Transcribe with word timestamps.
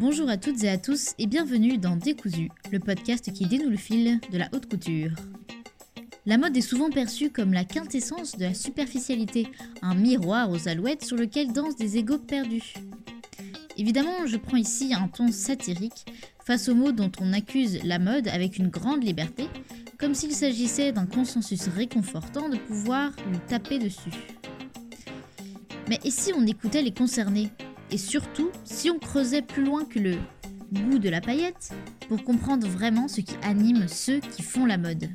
Bonjour 0.00 0.28
à 0.30 0.36
toutes 0.36 0.62
et 0.62 0.68
à 0.68 0.78
tous 0.78 1.14
et 1.18 1.26
bienvenue 1.26 1.76
dans 1.76 1.96
Décousu, 1.96 2.50
le 2.70 2.78
podcast 2.78 3.32
qui 3.32 3.46
dénoue 3.46 3.68
le 3.68 3.76
fil 3.76 4.20
de 4.30 4.38
la 4.38 4.48
haute 4.54 4.70
couture. 4.70 5.10
La 6.24 6.38
mode 6.38 6.56
est 6.56 6.60
souvent 6.60 6.88
perçue 6.88 7.30
comme 7.30 7.52
la 7.52 7.64
quintessence 7.64 8.36
de 8.36 8.44
la 8.44 8.54
superficialité, 8.54 9.48
un 9.82 9.96
miroir 9.96 10.52
aux 10.52 10.68
alouettes 10.68 11.02
sur 11.02 11.16
lequel 11.16 11.52
dansent 11.52 11.74
des 11.74 11.96
égaux 11.96 12.18
perdus. 12.18 12.74
Évidemment, 13.76 14.24
je 14.26 14.36
prends 14.36 14.56
ici 14.56 14.94
un 14.94 15.08
ton 15.08 15.32
satirique 15.32 16.06
face 16.44 16.68
aux 16.68 16.76
mots 16.76 16.92
dont 16.92 17.10
on 17.20 17.32
accuse 17.32 17.82
la 17.82 17.98
mode 17.98 18.28
avec 18.28 18.56
une 18.56 18.68
grande 18.68 19.02
liberté, 19.02 19.48
comme 19.98 20.14
s'il 20.14 20.32
s'agissait 20.32 20.92
d'un 20.92 21.06
consensus 21.06 21.66
réconfortant 21.66 22.48
de 22.48 22.56
pouvoir 22.56 23.10
lui 23.28 23.38
taper 23.48 23.80
dessus. 23.80 24.12
Mais 25.88 25.98
et 26.04 26.12
si 26.12 26.32
on 26.34 26.46
écoutait 26.46 26.82
les 26.82 26.94
concernés? 26.94 27.50
Et 27.90 27.98
surtout, 27.98 28.50
si 28.64 28.90
on 28.90 28.98
creusait 28.98 29.42
plus 29.42 29.64
loin 29.64 29.84
que 29.84 29.98
le 29.98 30.16
goût 30.72 30.98
de 30.98 31.08
la 31.08 31.20
paillette 31.20 31.72
pour 32.08 32.22
comprendre 32.22 32.66
vraiment 32.66 33.08
ce 33.08 33.20
qui 33.20 33.34
anime 33.42 33.88
ceux 33.88 34.20
qui 34.20 34.42
font 34.42 34.66
la 34.66 34.76
mode 34.78 35.08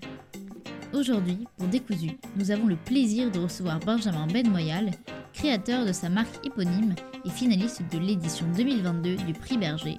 Aujourd'hui, 0.93 1.39
pour 1.57 1.67
Décousu, 1.67 2.11
nous 2.35 2.51
avons 2.51 2.67
le 2.67 2.75
plaisir 2.75 3.31
de 3.31 3.39
recevoir 3.39 3.79
Benjamin 3.79 4.27
Benmoyal, 4.27 4.91
créateur 5.33 5.85
de 5.85 5.91
sa 5.91 6.07
marque 6.09 6.45
éponyme 6.45 6.93
et 7.25 7.29
finaliste 7.29 7.81
de 7.91 7.97
l'édition 7.97 8.45
2022 8.55 9.15
du 9.15 9.33
Prix 9.33 9.57
Berger. 9.57 9.97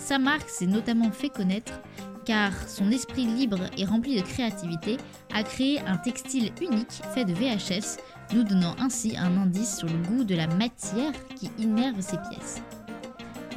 Sa 0.00 0.18
marque 0.18 0.48
s'est 0.48 0.66
notamment 0.66 1.12
fait 1.12 1.28
connaître 1.28 1.80
car 2.24 2.52
son 2.68 2.90
esprit 2.90 3.26
libre 3.26 3.60
et 3.76 3.84
rempli 3.84 4.16
de 4.16 4.22
créativité 4.22 4.96
a 5.32 5.42
créé 5.42 5.80
un 5.80 5.96
textile 5.96 6.52
unique 6.60 7.02
fait 7.14 7.24
de 7.24 7.32
VHS, 7.32 7.98
nous 8.34 8.44
donnant 8.44 8.74
ainsi 8.78 9.16
un 9.16 9.36
indice 9.36 9.76
sur 9.78 9.88
le 9.88 9.98
goût 10.08 10.24
de 10.24 10.34
la 10.34 10.46
matière 10.46 11.12
qui 11.36 11.50
innerve 11.58 12.00
ses 12.00 12.18
pièces. 12.30 12.62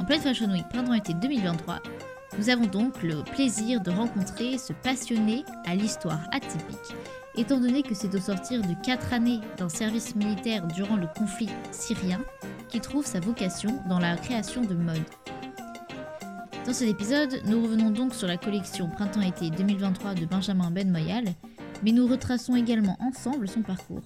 En 0.00 0.04
pleine 0.04 0.20
Fashion 0.20 0.50
Week 0.50 0.68
printemps-été 0.68 1.14
2023, 1.14 1.80
nous 2.38 2.50
avons 2.50 2.66
donc 2.66 3.02
le 3.02 3.22
plaisir 3.24 3.80
de 3.80 3.90
rencontrer 3.90 4.58
ce 4.58 4.72
passionné 4.72 5.44
à 5.66 5.74
l'histoire 5.74 6.20
atypique, 6.30 6.94
étant 7.36 7.58
donné 7.58 7.82
que 7.82 7.94
c'est 7.94 8.14
au 8.14 8.20
sortir 8.20 8.62
de 8.62 8.74
4 8.84 9.12
années 9.12 9.40
d'un 9.56 9.68
service 9.68 10.14
militaire 10.14 10.66
durant 10.68 10.96
le 10.96 11.08
conflit 11.16 11.48
syrien 11.72 12.20
qu'il 12.68 12.80
trouve 12.80 13.06
sa 13.06 13.18
vocation 13.18 13.82
dans 13.88 13.98
la 13.98 14.16
création 14.16 14.62
de 14.62 14.74
mode. 14.74 15.02
Dans 16.68 16.74
cet 16.74 16.90
épisode, 16.90 17.40
nous 17.46 17.62
revenons 17.62 17.90
donc 17.90 18.14
sur 18.14 18.28
la 18.28 18.36
collection 18.36 18.90
Printemps-été 18.90 19.48
2023 19.48 20.12
de 20.12 20.26
Benjamin 20.26 20.70
Ben 20.70 20.90
Moyal, 20.90 21.24
mais 21.82 21.92
nous 21.92 22.06
retraçons 22.06 22.56
également 22.56 22.98
ensemble 23.00 23.48
son 23.48 23.62
parcours. 23.62 24.02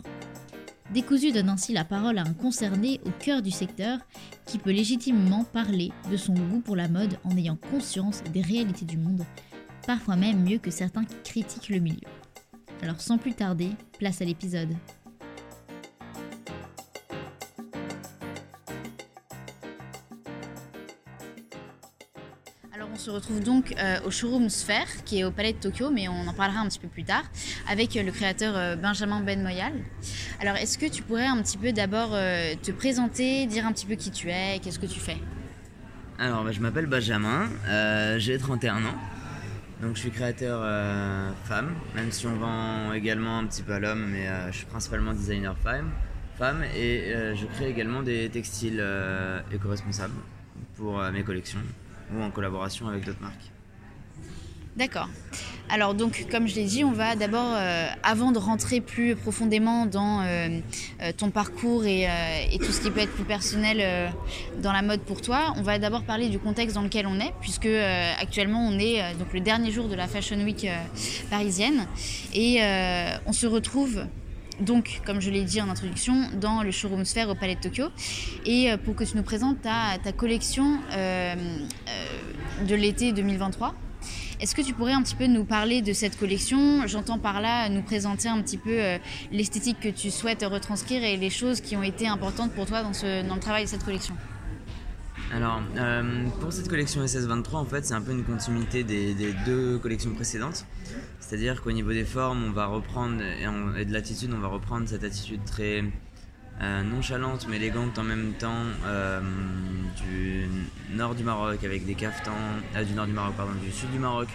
Décousu 0.94 1.32
donne 1.32 1.48
ainsi 1.48 1.72
la 1.72 1.84
parole 1.84 2.18
à 2.18 2.22
un 2.22 2.34
concerné 2.34 3.00
au 3.04 3.10
cœur 3.18 3.42
du 3.42 3.50
secteur 3.50 3.98
qui 4.46 4.58
peut 4.58 4.70
légitimement 4.70 5.42
parler 5.42 5.90
de 6.08 6.16
son 6.16 6.34
goût 6.34 6.60
pour 6.60 6.76
la 6.76 6.86
mode 6.86 7.18
en 7.24 7.36
ayant 7.36 7.58
conscience 7.72 8.22
des 8.32 8.42
réalités 8.42 8.84
du 8.84 8.96
monde, 8.96 9.24
parfois 9.84 10.14
même 10.14 10.44
mieux 10.44 10.58
que 10.58 10.70
certains 10.70 11.04
qui 11.04 11.16
critiquent 11.24 11.70
le 11.70 11.80
milieu. 11.80 12.08
Alors 12.80 13.00
sans 13.00 13.18
plus 13.18 13.34
tarder, 13.34 13.70
place 13.98 14.22
à 14.22 14.24
l'épisode. 14.24 14.70
Se 23.02 23.10
retrouve 23.10 23.40
donc 23.40 23.74
euh, 23.78 23.98
au 24.06 24.12
showroom 24.12 24.48
Sphere 24.48 24.86
qui 25.04 25.18
est 25.18 25.24
au 25.24 25.32
Palais 25.32 25.52
de 25.52 25.58
Tokyo, 25.58 25.90
mais 25.90 26.06
on 26.06 26.28
en 26.28 26.32
parlera 26.32 26.60
un 26.60 26.68
petit 26.68 26.78
peu 26.78 26.86
plus 26.86 27.02
tard, 27.02 27.24
avec 27.68 27.96
euh, 27.96 28.02
le 28.04 28.12
créateur 28.12 28.56
euh, 28.56 28.76
Benjamin 28.76 29.20
Ben 29.20 29.42
Moyal. 29.42 29.72
Alors 30.40 30.56
est-ce 30.56 30.78
que 30.78 30.86
tu 30.86 31.02
pourrais 31.02 31.26
un 31.26 31.42
petit 31.42 31.58
peu 31.58 31.72
d'abord 31.72 32.10
te 32.10 32.70
présenter, 32.70 33.46
dire 33.46 33.66
un 33.66 33.72
petit 33.72 33.86
peu 33.86 33.94
qui 33.94 34.10
tu 34.10 34.30
es 34.30 34.60
qu'est-ce 34.60 34.78
que 34.78 34.86
tu 34.86 35.00
fais? 35.00 35.16
Alors, 36.18 36.44
bah, 36.44 36.52
je 36.52 36.60
m'appelle 36.60 36.86
Benjamin, 36.86 37.48
j'ai 38.18 38.38
31 38.38 38.84
ans. 38.84 38.94
Donc, 39.80 39.96
je 39.96 40.00
suis 40.00 40.10
créateur 40.10 40.60
femme, 41.44 41.74
même 41.94 42.12
si 42.12 42.26
on 42.26 42.36
vend 42.36 42.92
également 42.92 43.38
un 43.38 43.46
petit 43.46 43.62
peu 43.62 43.72
à 43.72 43.78
l'homme, 43.80 44.10
mais 44.10 44.28
je 44.50 44.58
suis 44.58 44.66
principalement 44.66 45.12
designer 45.12 45.56
femme. 45.58 45.90
femme 46.38 46.64
et 46.76 47.14
je 47.34 47.46
crée 47.46 47.68
également 47.68 48.02
des 48.02 48.28
textiles 48.28 48.84
éco-responsables 49.52 50.14
pour 50.76 51.00
mes 51.12 51.22
collections 51.22 51.60
en 52.20 52.30
collaboration 52.30 52.88
avec 52.88 53.04
d'autres 53.04 53.22
marques. 53.22 53.50
D'accord. 54.76 55.08
Alors 55.68 55.94
donc 55.94 56.26
comme 56.30 56.48
je 56.48 56.54
l'ai 56.54 56.64
dit, 56.64 56.82
on 56.82 56.92
va 56.92 57.14
d'abord, 57.14 57.54
euh, 57.54 57.88
avant 58.02 58.32
de 58.32 58.38
rentrer 58.38 58.80
plus 58.80 59.16
profondément 59.16 59.86
dans 59.86 60.22
euh, 60.22 60.60
euh, 61.02 61.12
ton 61.16 61.30
parcours 61.30 61.84
et, 61.84 62.08
et 62.50 62.58
tout 62.58 62.72
ce 62.72 62.80
qui 62.80 62.90
peut 62.90 63.00
être 63.00 63.12
plus 63.12 63.24
personnel 63.24 64.12
dans 64.62 64.72
la 64.72 64.82
mode 64.82 65.00
pour 65.00 65.20
toi, 65.20 65.52
on 65.56 65.62
va 65.62 65.78
d'abord 65.78 66.02
parler 66.04 66.28
du 66.28 66.38
contexte 66.38 66.74
dans 66.74 66.82
lequel 66.82 67.06
on 67.06 67.20
est, 67.20 67.32
puisque 67.40 67.68
actuellement 68.20 68.66
on 68.66 68.78
est 68.78 69.14
donc 69.18 69.32
le 69.32 69.40
dernier 69.40 69.70
jour 69.70 69.88
de 69.88 69.94
la 69.94 70.08
Fashion 70.08 70.36
Week 70.42 70.66
parisienne 71.30 71.86
et 72.34 72.60
on 73.26 73.32
se 73.32 73.46
retrouve 73.46 74.04
donc, 74.60 75.00
comme 75.04 75.20
je 75.20 75.30
l'ai 75.30 75.44
dit 75.44 75.60
en 75.60 75.68
introduction, 75.68 76.28
dans 76.40 76.62
le 76.62 76.70
showroom 76.70 77.04
Sphere 77.04 77.28
au 77.28 77.34
Palais 77.34 77.54
de 77.54 77.60
Tokyo. 77.60 77.88
Et 78.44 78.70
euh, 78.70 78.76
pour 78.76 78.94
que 78.94 79.04
tu 79.04 79.16
nous 79.16 79.22
présentes 79.22 79.62
ta, 79.62 79.98
ta 80.02 80.12
collection 80.12 80.78
euh, 80.92 81.34
euh, 81.88 82.64
de 82.66 82.74
l'été 82.74 83.12
2023. 83.12 83.74
Est-ce 84.40 84.54
que 84.56 84.62
tu 84.62 84.74
pourrais 84.74 84.92
un 84.92 85.02
petit 85.02 85.14
peu 85.14 85.26
nous 85.26 85.44
parler 85.44 85.82
de 85.82 85.92
cette 85.92 86.18
collection? 86.18 86.86
J'entends 86.88 87.18
par 87.18 87.40
là 87.40 87.68
nous 87.68 87.82
présenter 87.82 88.28
un 88.28 88.42
petit 88.42 88.58
peu 88.58 88.76
l'esthétique 89.30 89.78
que 89.78 89.88
tu 89.88 90.10
souhaites 90.10 90.42
retranscrire 90.42 91.04
et 91.04 91.16
les 91.16 91.30
choses 91.30 91.60
qui 91.60 91.76
ont 91.76 91.82
été 91.84 92.08
importantes 92.08 92.50
pour 92.50 92.66
toi 92.66 92.82
dans, 92.82 92.92
ce, 92.92 93.24
dans 93.24 93.36
le 93.36 93.40
travail 93.40 93.64
de 93.64 93.68
cette 93.68 93.84
collection. 93.84 94.16
Alors, 95.32 95.62
euh, 95.78 96.26
pour 96.40 96.52
cette 96.52 96.68
collection 96.68 97.02
SS23, 97.02 97.54
en 97.54 97.64
fait, 97.64 97.86
c'est 97.86 97.94
un 97.94 98.02
peu 98.02 98.12
une 98.12 98.22
continuité 98.22 98.84
des, 98.84 99.14
deux 99.46 99.78
collections 99.78 100.12
précédentes. 100.12 100.66
C'est-à-dire 101.20 101.62
qu'au 101.62 101.72
niveau 101.72 101.90
des 101.90 102.04
formes, 102.04 102.44
on 102.44 102.50
va 102.50 102.66
reprendre, 102.66 103.22
et, 103.22 103.84
de 103.86 103.92
l'attitude, 103.92 104.30
on 104.36 104.40
va 104.40 104.48
reprendre 104.48 104.86
cette 104.86 105.04
attitude 105.04 105.42
très 105.46 105.84
euh, 106.60 106.82
nonchalante 106.82 107.46
mais 107.48 107.56
élégante 107.56 107.98
en 107.98 108.02
même 108.02 108.34
temps 108.34 108.62
euh, 108.84 109.20
du 109.96 110.46
nord 110.94 111.14
du 111.14 111.24
Maroc 111.24 111.64
avec 111.64 111.86
des 111.86 111.94
caftans, 111.94 112.34
du 112.86 112.92
nord 112.92 113.06
du 113.06 113.12
Maroc, 113.12 113.34
pardon, 113.34 113.54
du 113.54 113.72
sud 113.72 113.90
du 113.90 113.98
Maroc, 113.98 114.28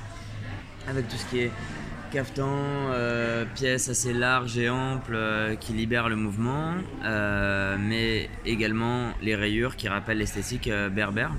avec 0.88 1.08
tout 1.08 1.18
ce 1.18 1.26
qui 1.28 1.40
est 1.42 1.52
caftan, 2.12 2.48
euh, 2.50 3.46
pièces 3.56 3.90
assez 3.90 4.14
larges 4.14 4.58
et 4.58 4.70
amples 4.70 5.16
euh, 5.16 5.56
qui 5.56 5.74
libèrent 5.74 6.10
le 6.10 6.16
mouvement, 6.16 6.74
euh, 7.04 7.78
mais 7.80 8.30
également 8.46 9.12
les 9.22 9.36
rayures 9.36 9.76
qui 9.76 9.88
rappellent 9.88 10.18
l'esthétique 10.18 10.68
euh, 10.68 10.90
berbère. 10.90 11.32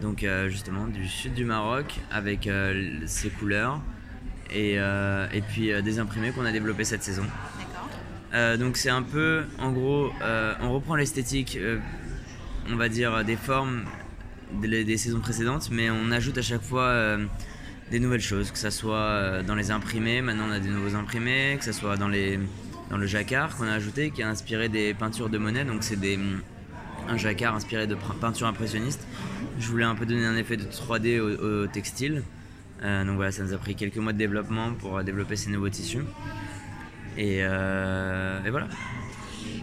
Donc 0.00 0.26
justement 0.48 0.86
du 0.86 1.08
sud 1.08 1.32
du 1.32 1.46
Maroc 1.46 2.00
avec 2.10 2.50
ces 3.06 3.30
couleurs 3.30 3.80
et, 4.52 4.74
et 4.74 5.40
puis 5.48 5.70
des 5.82 5.98
imprimés 5.98 6.30
qu'on 6.30 6.44
a 6.44 6.52
développés 6.52 6.84
cette 6.84 7.02
saison. 7.02 7.24
Donc 8.58 8.76
c'est 8.76 8.90
un 8.90 9.02
peu, 9.02 9.44
en 9.58 9.72
gros, 9.72 10.12
on 10.60 10.72
reprend 10.72 10.96
l'esthétique, 10.96 11.56
on 12.70 12.76
va 12.76 12.90
dire, 12.90 13.24
des 13.24 13.36
formes 13.36 13.84
des, 14.52 14.84
des 14.84 14.96
saisons 14.98 15.20
précédentes, 15.20 15.70
mais 15.70 15.88
on 15.88 16.10
ajoute 16.10 16.36
à 16.36 16.42
chaque 16.42 16.62
fois 16.62 17.16
des 17.90 18.00
nouvelles 18.00 18.20
choses, 18.20 18.50
que 18.50 18.58
ce 18.58 18.70
soit 18.70 18.96
euh, 18.96 19.42
dans 19.42 19.54
les 19.54 19.70
imprimés, 19.70 20.20
maintenant 20.22 20.46
on 20.48 20.52
a 20.52 20.60
des 20.60 20.68
nouveaux 20.70 20.94
imprimés, 20.96 21.56
que 21.58 21.64
ce 21.64 21.72
soit 21.72 21.96
dans, 21.96 22.08
les, 22.08 22.38
dans 22.90 22.96
le 22.96 23.06
jacquard 23.06 23.56
qu'on 23.56 23.66
a 23.66 23.72
ajouté, 23.72 24.10
qui 24.10 24.22
a 24.22 24.28
inspiré 24.28 24.68
des 24.68 24.94
peintures 24.94 25.28
de 25.28 25.38
Monet, 25.38 25.64
donc 25.64 25.82
c'est 25.82 25.98
des, 26.00 26.18
un 27.08 27.16
jacquard 27.16 27.54
inspiré 27.54 27.86
de 27.86 27.94
pr- 27.94 28.18
peinture 28.20 28.46
impressionniste. 28.46 29.06
Je 29.58 29.66
voulais 29.68 29.84
un 29.84 29.94
peu 29.94 30.06
donner 30.06 30.24
un 30.26 30.36
effet 30.36 30.56
de 30.56 30.64
3D 30.64 31.20
au, 31.20 31.66
textile. 31.66 32.22
Euh, 32.82 33.04
donc 33.04 33.16
voilà, 33.16 33.30
ça 33.30 33.42
nous 33.44 33.52
a 33.52 33.58
pris 33.58 33.76
quelques 33.76 33.96
mois 33.98 34.12
de 34.12 34.18
développement 34.18 34.72
pour 34.74 34.98
euh, 34.98 35.02
développer 35.02 35.36
ces 35.36 35.50
nouveaux 35.50 35.68
tissus. 35.68 36.04
Et 37.16 37.42
voilà. 37.44 38.68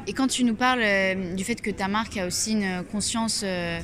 Et 0.07 0.13
quand 0.13 0.27
tu 0.27 0.43
nous 0.43 0.55
parles 0.55 0.81
euh, 0.83 1.35
du 1.35 1.43
fait 1.43 1.61
que 1.61 1.69
ta 1.69 1.87
marque 1.87 2.17
a 2.17 2.25
aussi 2.25 2.53
une 2.53 2.83
conscience 2.91 3.43
euh, 3.43 3.79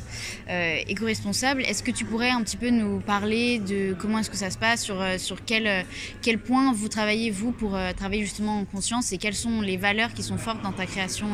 euh, 0.49 0.77
éco-responsable, 0.87 1.61
est-ce 1.61 1.83
que 1.83 1.91
tu 1.91 2.05
pourrais 2.05 2.31
un 2.31 2.41
petit 2.41 2.57
peu 2.57 2.69
nous 2.69 2.99
parler 2.99 3.59
de 3.59 3.93
comment 3.93 4.19
est-ce 4.19 4.29
que 4.29 4.37
ça 4.37 4.49
se 4.49 4.57
passe, 4.57 4.83
sur, 4.83 5.03
sur 5.17 5.45
quel, 5.45 5.85
quel 6.21 6.39
point 6.39 6.73
vous 6.73 6.87
travaillez, 6.87 7.29
vous, 7.29 7.51
pour 7.51 7.77
travailler 7.95 8.23
justement 8.23 8.59
en 8.59 8.65
conscience 8.65 9.11
et 9.11 9.17
quelles 9.17 9.35
sont 9.35 9.61
les 9.61 9.77
valeurs 9.77 10.13
qui 10.13 10.23
sont 10.23 10.37
fortes 10.37 10.61
dans 10.63 10.71
ta 10.71 10.85
création 10.85 11.27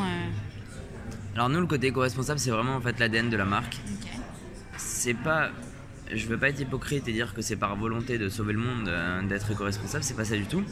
Alors 1.34 1.48
nous, 1.48 1.60
le 1.60 1.66
côté 1.66 1.86
éco-responsable, 1.88 2.38
c'est 2.38 2.50
vraiment 2.50 2.76
en 2.76 2.80
fait 2.80 2.98
l'ADN 2.98 3.30
de 3.30 3.36
la 3.36 3.44
marque. 3.44 3.78
Ok. 3.94 4.08
C'est 4.76 5.14
pas, 5.14 5.50
je 6.12 6.26
veux 6.26 6.38
pas 6.38 6.48
être 6.48 6.60
hypocrite 6.60 7.08
et 7.08 7.12
dire 7.12 7.34
que 7.34 7.42
c'est 7.42 7.56
par 7.56 7.76
volonté 7.76 8.18
de 8.18 8.28
sauver 8.28 8.52
le 8.52 8.58
monde 8.58 8.88
euh, 8.88 9.22
d'être 9.22 9.50
éco-responsable, 9.50 10.04
c'est 10.04 10.16
pas 10.16 10.24
ça 10.24 10.36
du 10.36 10.46
tout. 10.46 10.62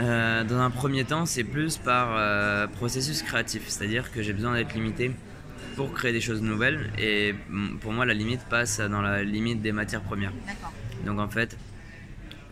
Euh, 0.00 0.44
dans 0.44 0.58
un 0.58 0.70
premier 0.70 1.04
temps, 1.04 1.26
c'est 1.26 1.44
plus 1.44 1.76
par 1.76 2.14
euh, 2.16 2.66
processus 2.66 3.22
créatif, 3.22 3.68
c'est-à-dire 3.68 4.10
que 4.10 4.22
j'ai 4.22 4.32
besoin 4.32 4.54
d'être 4.54 4.74
limité 4.74 5.12
pour 5.76 5.92
créer 5.92 6.12
des 6.12 6.20
choses 6.20 6.40
nouvelles 6.42 6.90
et 6.98 7.34
mm, 7.48 7.78
pour 7.78 7.92
moi 7.92 8.06
la 8.06 8.14
limite 8.14 8.40
passe 8.48 8.80
dans 8.80 9.02
la 9.02 9.22
limite 9.22 9.60
des 9.60 9.72
matières 9.72 10.00
premières. 10.00 10.32
Donc 11.04 11.18
en 11.18 11.28
fait, 11.28 11.56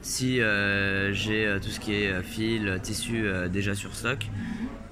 si 0.03 0.41
euh, 0.41 1.13
j'ai 1.15 1.57
tout 1.63 1.71
ce 1.71 1.81
qui 1.81 1.95
est 1.95 2.23
fil, 2.23 2.79
tissu 2.83 3.25
déjà 3.51 3.75
sur 3.75 3.95
stock, 3.95 4.27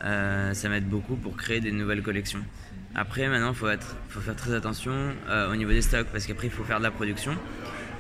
ça 0.01 0.69
m'aide 0.69 0.89
beaucoup 0.89 1.17
pour 1.17 1.37
créer 1.37 1.61
des 1.61 1.73
nouvelles 1.73 2.03
collections. 2.03 2.41
Après, 2.95 3.29
maintenant, 3.29 3.51
il 3.51 3.57
faut, 3.57 3.69
faut 4.09 4.21
faire 4.21 4.37
très 4.37 4.55
attention 4.55 4.95
au 5.51 5.57
niveau 5.57 5.71
des 5.71 5.83
stocks 5.83 6.07
parce 6.11 6.27
qu'après, 6.27 6.47
il 6.47 6.53
faut 6.53 6.65
faire 6.65 6.79
de 6.79 6.85
la 6.85 6.91
production. 6.91 7.37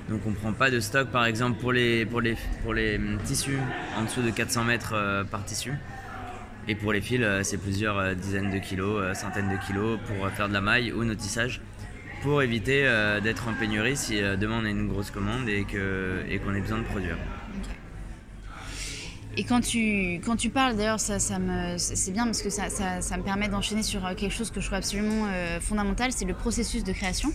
Donc 0.08 0.20
on 0.26 0.32
prend 0.32 0.52
pas 0.52 0.70
de 0.70 0.78
stock 0.80 1.08
par 1.08 1.26
exemple 1.26 1.60
pour 1.60 1.72
les, 1.72 2.06
pour 2.06 2.20
les, 2.20 2.36
pour 2.62 2.74
les 2.74 2.96
hum, 2.96 3.18
tissus 3.24 3.58
en 3.98 4.04
dessous 4.04 4.22
de 4.22 4.30
400 4.30 4.64
mètres 4.64 4.92
euh, 4.94 5.24
par 5.24 5.44
tissu. 5.44 5.72
Et 6.68 6.74
pour 6.74 6.92
les 6.92 7.00
fils, 7.00 7.20
euh, 7.22 7.42
c'est 7.42 7.58
plusieurs 7.58 7.98
euh, 7.98 8.14
dizaines 8.14 8.50
de 8.50 8.58
kilos, 8.58 9.16
centaines 9.16 9.48
de 9.48 9.56
kilos 9.66 9.98
pour 10.06 10.28
faire 10.30 10.48
de 10.48 10.54
la 10.54 10.60
maille 10.60 10.92
ou 10.92 11.04
notissage 11.04 11.60
pour 12.22 12.42
éviter 12.42 12.82
d'être 13.22 13.46
en 13.46 13.52
pénurie 13.52 13.96
si 13.96 14.20
demain 14.20 14.60
on 14.62 14.64
a 14.64 14.70
une 14.70 14.88
grosse 14.88 15.10
commande 15.10 15.48
et 15.48 15.64
qu'on 15.64 16.54
ait 16.54 16.60
besoin 16.60 16.78
de 16.78 16.84
produire. 16.84 17.16
Et 19.38 19.44
quand 19.44 19.60
tu, 19.60 20.20
quand 20.24 20.36
tu 20.36 20.48
parles, 20.48 20.76
d'ailleurs, 20.76 20.98
ça, 20.98 21.18
ça 21.18 21.38
c'est 21.76 22.10
bien 22.10 22.24
parce 22.24 22.40
que 22.40 22.48
ça, 22.48 22.70
ça, 22.70 23.02
ça 23.02 23.16
me 23.18 23.22
permet 23.22 23.48
d'enchaîner 23.48 23.82
sur 23.82 24.04
euh, 24.06 24.14
quelque 24.14 24.32
chose 24.32 24.50
que 24.50 24.60
je 24.60 24.66
trouve 24.66 24.78
absolument 24.78 25.26
euh, 25.30 25.60
fondamental, 25.60 26.10
c'est 26.10 26.24
le 26.24 26.32
processus 26.32 26.84
de 26.84 26.92
création. 26.92 27.30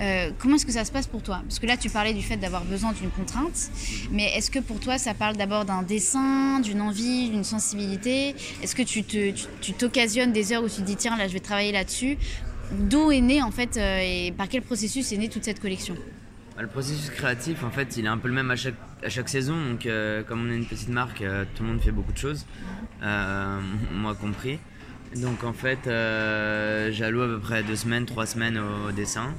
Euh, 0.00 0.32
comment 0.38 0.56
est-ce 0.56 0.66
que 0.66 0.72
ça 0.72 0.84
se 0.84 0.90
passe 0.90 1.06
pour 1.06 1.22
toi? 1.22 1.42
Parce 1.46 1.60
que 1.60 1.66
là, 1.66 1.76
tu 1.76 1.88
parlais 1.88 2.14
du 2.14 2.22
fait 2.22 2.36
d'avoir 2.36 2.64
besoin 2.64 2.92
d'une 2.92 3.10
contrainte, 3.10 3.70
mais 4.10 4.24
est-ce 4.36 4.50
que 4.50 4.58
pour 4.58 4.80
toi, 4.80 4.98
ça 4.98 5.14
parle 5.14 5.36
d'abord 5.36 5.64
d'un 5.64 5.82
dessin, 5.82 6.58
d'une 6.58 6.80
envie, 6.80 7.30
d'une 7.30 7.44
sensibilité? 7.44 8.34
Est-ce 8.62 8.74
que 8.74 8.82
tu, 8.82 9.04
tu, 9.04 9.72
t'occasionnes 9.74 10.32
des 10.32 10.52
heures 10.52 10.64
où 10.64 10.68
tu 10.68 10.76
te 10.76 10.82
dis, 10.82 10.96
tiens, 10.96 11.16
là, 11.16 11.28
je 11.28 11.32
vais 11.32 11.40
travailler 11.40 11.70
là-dessus? 11.70 12.18
D'où 12.72 13.12
est 13.12 13.20
né, 13.20 13.40
en 13.40 13.52
fait, 13.52 13.76
et 13.76 14.32
par 14.36 14.48
quel 14.48 14.62
processus 14.62 15.12
est 15.12 15.16
née 15.16 15.28
toute 15.28 15.44
cette 15.44 15.60
collection? 15.60 15.94
Le 16.62 16.68
processus 16.68 17.10
créatif, 17.10 17.64
en 17.64 17.70
fait, 17.70 17.96
il 17.96 18.04
est 18.04 18.08
un 18.08 18.18
peu 18.18 18.28
le 18.28 18.34
même 18.34 18.50
à 18.50 18.56
chaque, 18.56 18.74
à 19.04 19.08
chaque 19.08 19.28
saison. 19.28 19.54
Donc, 19.70 19.86
euh, 19.86 20.22
comme 20.22 20.46
on 20.46 20.50
est 20.50 20.56
une 20.56 20.66
petite 20.66 20.88
marque, 20.88 21.22
euh, 21.22 21.44
tout 21.54 21.62
le 21.62 21.70
monde 21.70 21.80
fait 21.80 21.92
beaucoup 21.92 22.12
de 22.12 22.18
choses, 22.18 22.46
euh, 23.02 23.60
moi 23.92 24.14
compris. 24.14 24.58
Donc, 25.16 25.42
en 25.42 25.52
fait, 25.52 25.80
j'alloue 26.92 27.22
à 27.22 27.26
peu 27.26 27.40
près 27.40 27.64
deux 27.64 27.74
semaines, 27.74 28.06
trois 28.06 28.26
semaines 28.26 28.58
au, 28.58 28.92
dessin, 28.92 29.34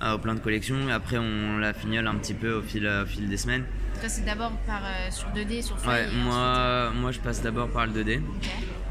au 0.00 0.18
plein 0.18 0.34
de 0.34 0.40
collections. 0.40 0.88
Après, 0.92 1.18
on 1.18 1.58
la 1.58 1.72
fignole 1.72 2.06
un 2.06 2.14
petit 2.14 2.34
peu 2.34 2.52
au 2.52 2.62
fil, 2.62 2.86
au 2.86 3.04
fil 3.04 3.28
des 3.28 3.36
semaines. 3.36 3.64
Toi, 3.98 4.08
c'est 4.08 4.24
d'abord 4.24 4.52
par, 4.64 4.82
sur 5.10 5.26
2D, 5.30 5.62
sur 5.62 5.76
feuille 5.76 6.04
Ouais, 6.04 6.06
moi, 6.22 6.92
moi, 6.94 7.10
je 7.10 7.18
passe 7.18 7.42
d'abord 7.42 7.68
par 7.68 7.86
le 7.86 7.94
2D. 7.94 8.20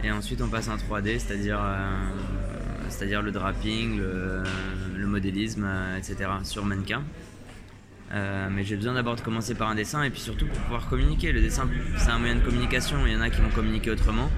Et 0.03 0.11
ensuite, 0.11 0.41
on 0.41 0.49
passe 0.49 0.67
en 0.67 0.75
3D, 0.75 1.17
c'est-à-dire 1.17 1.61
c'est-à-dire 2.89 3.21
le 3.21 3.31
draping, 3.31 3.97
le, 3.97 4.43
le 4.97 5.07
modélisme, 5.07 5.65
etc. 5.97 6.29
sur 6.43 6.65
mannequin. 6.65 7.03
Euh, 8.13 8.47
mais 8.49 8.63
j'ai 8.63 8.75
besoin 8.75 8.93
d'abord 8.93 9.15
de 9.15 9.21
commencer 9.21 9.53
par 9.53 9.69
un 9.69 9.75
dessin 9.75 10.03
et 10.03 10.09
puis 10.09 10.21
surtout 10.21 10.45
pour 10.45 10.57
pouvoir 10.59 10.87
communiquer. 10.87 11.31
Le 11.31 11.41
dessin, 11.41 11.69
c'est 11.97 12.09
un 12.09 12.19
moyen 12.19 12.35
de 12.35 12.41
communication. 12.41 12.97
Il 13.05 13.13
y 13.13 13.15
en 13.15 13.21
a 13.21 13.29
qui 13.29 13.41
vont 13.41 13.49
communiquer 13.49 13.91
autrement. 13.91 14.29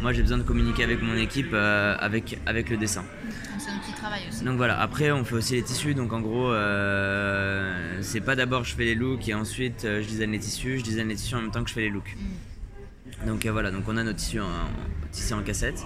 Moi, 0.00 0.12
j'ai 0.12 0.22
besoin 0.22 0.38
de 0.38 0.42
communiquer 0.42 0.84
avec 0.84 1.02
mon 1.02 1.16
équipe 1.16 1.50
euh, 1.52 1.96
avec, 1.98 2.38
avec 2.46 2.70
le 2.70 2.76
dessin. 2.76 3.04
C'est 3.58 3.70
un 3.70 3.78
petit 3.78 3.92
travail 3.92 4.20
aussi. 4.28 4.44
Donc 4.44 4.56
voilà, 4.56 4.78
après, 4.80 5.10
on 5.10 5.24
fait 5.24 5.34
aussi 5.34 5.54
les 5.54 5.62
tissus. 5.62 5.94
Donc 5.94 6.12
en 6.12 6.20
gros, 6.20 6.52
euh, 6.52 7.98
c'est 8.02 8.20
pas 8.20 8.36
d'abord 8.36 8.64
je 8.64 8.74
fais 8.74 8.84
les 8.84 8.94
looks 8.94 9.28
et 9.28 9.34
ensuite 9.34 9.82
je 9.82 10.06
design 10.06 10.32
les 10.32 10.38
tissus. 10.38 10.78
Je 10.78 10.84
design 10.84 11.08
les 11.08 11.16
tissus 11.16 11.34
en 11.34 11.42
même 11.42 11.50
temps 11.50 11.62
que 11.62 11.70
je 11.70 11.74
fais 11.74 11.82
les 11.82 11.90
looks. 11.90 12.16
Mm. 12.16 13.26
Donc 13.26 13.46
voilà, 13.46 13.70
donc 13.70 13.84
on 13.88 13.96
a 13.96 14.04
nos 14.04 14.12
tissus 14.12 14.40
en, 14.40 14.68
tissus 15.10 15.32
en 15.32 15.42
cassette 15.42 15.82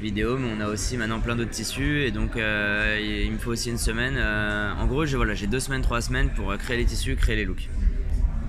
vidéo, 0.00 0.36
mais 0.36 0.48
on 0.56 0.60
a 0.60 0.68
aussi 0.68 0.96
maintenant 0.96 1.20
plein 1.20 1.36
d'autres 1.36 1.50
tissus 1.50 2.02
et 2.02 2.10
donc 2.10 2.36
euh, 2.36 3.24
il 3.24 3.32
me 3.32 3.38
faut 3.38 3.50
aussi 3.50 3.70
une 3.70 3.78
semaine. 3.78 4.16
Euh, 4.16 4.72
en 4.74 4.86
gros, 4.86 5.06
j'ai 5.06 5.16
voilà, 5.16 5.34
j'ai 5.34 5.46
deux 5.46 5.60
semaines, 5.60 5.82
trois 5.82 6.00
semaines 6.00 6.30
pour 6.30 6.54
créer 6.56 6.76
les 6.76 6.84
tissus, 6.84 7.16
créer 7.16 7.36
les 7.36 7.44
looks. 7.44 7.68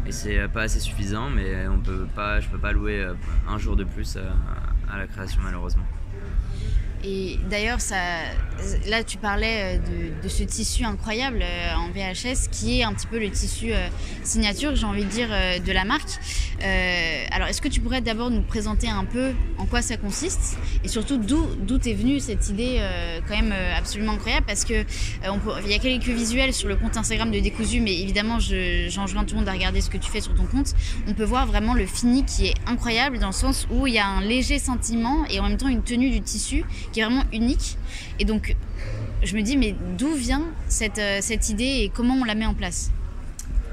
Et 0.05 0.11
c'est 0.11 0.47
pas 0.47 0.63
assez 0.63 0.79
suffisant, 0.79 1.29
mais 1.29 1.67
on 1.67 1.79
peut 1.79 2.07
pas, 2.15 2.39
je 2.39 2.47
peux 2.47 2.57
pas 2.57 2.71
louer 2.71 3.01
euh, 3.01 3.13
un 3.47 3.57
jour 3.57 3.75
de 3.75 3.83
plus 3.83 4.17
à 4.89 4.97
la 4.97 5.07
création 5.07 5.41
malheureusement. 5.43 5.83
Et 7.03 7.37
d'ailleurs, 7.49 7.79
ça, 7.79 7.95
là, 8.87 9.03
tu 9.03 9.17
parlais 9.17 9.77
euh, 9.77 10.11
de, 10.23 10.29
ce 10.29 10.43
tissu 10.43 10.83
incroyable 10.83 11.41
euh, 11.41 11.75
en 11.75 11.89
VHS 11.89 12.49
qui 12.51 12.79
est 12.79 12.83
un 12.83 12.93
petit 12.93 13.07
peu 13.07 13.19
le 13.19 13.29
tissu 13.29 13.71
euh, 13.71 13.87
signature, 14.23 14.75
j'ai 14.75 14.85
envie 14.85 15.03
de 15.03 15.09
dire, 15.09 15.29
de 15.29 15.71
la 15.71 15.85
marque. 15.85 16.09
alors, 17.31 17.47
est-ce 17.47 17.61
que 17.61 17.67
tu 17.67 17.79
pourrais 17.79 18.01
d'abord 18.01 18.29
nous 18.29 18.41
présenter 18.41 18.89
un 18.89 19.05
peu 19.05 19.31
en 19.57 19.65
quoi 19.65 19.81
ça 19.81 19.97
consiste 19.97 20.57
et 20.83 20.87
surtout 20.87 21.17
d'où 21.17 21.79
est 21.85 21.93
venue 21.93 22.19
cette 22.19 22.49
idée 22.49 22.81
quand 23.27 23.35
même 23.35 23.53
absolument 23.77 24.13
incroyable? 24.13 24.45
Parce 24.45 24.65
que 24.65 24.83
il 25.23 25.71
y 25.71 25.73
a 25.73 25.79
quelques 25.79 26.07
visuels 26.07 26.53
sur 26.53 26.67
le 26.67 26.75
compte 26.75 26.97
Instagram 26.97 27.31
de 27.31 27.39
Décousu, 27.39 27.79
mais 27.79 27.97
évidemment, 27.99 28.39
j'enjoins 28.39 29.23
tout 29.23 29.35
le 29.35 29.39
monde 29.39 29.49
à 29.49 29.53
regarder 29.53 29.81
ce 29.81 29.89
que 29.89 29.97
tu 29.97 30.11
fais 30.11 30.21
sur 30.21 30.35
ton 30.35 30.45
compte. 30.45 30.73
On 31.07 31.13
peut 31.13 31.23
voir 31.23 31.45
vraiment 31.45 31.73
le 31.73 31.85
fini 31.85 32.25
qui 32.25 32.47
est 32.47 32.55
incroyable 32.65 33.19
dans 33.19 33.27
le 33.27 33.33
sens 33.33 33.67
où 33.71 33.87
il 33.87 33.93
y 33.93 33.99
a 33.99 34.07
un 34.07 34.21
léger 34.21 34.59
sentiment 34.59 35.25
et 35.29 35.39
en 35.39 35.43
même 35.43 35.57
temps 35.57 35.69
une 35.69 35.83
tenue 35.83 36.09
du 36.09 36.21
tissu 36.21 36.65
qui 36.91 36.99
est 36.99 37.03
vraiment 37.03 37.25
unique. 37.31 37.77
Et 38.19 38.25
donc, 38.25 38.55
je 39.23 39.35
me 39.35 39.41
dis, 39.41 39.57
mais 39.57 39.75
d'où 39.97 40.13
vient 40.13 40.43
cette, 40.67 40.99
euh, 40.99 41.19
cette 41.21 41.49
idée 41.49 41.81
et 41.81 41.91
comment 41.93 42.15
on 42.15 42.23
la 42.23 42.35
met 42.35 42.45
en 42.45 42.53
place 42.53 42.91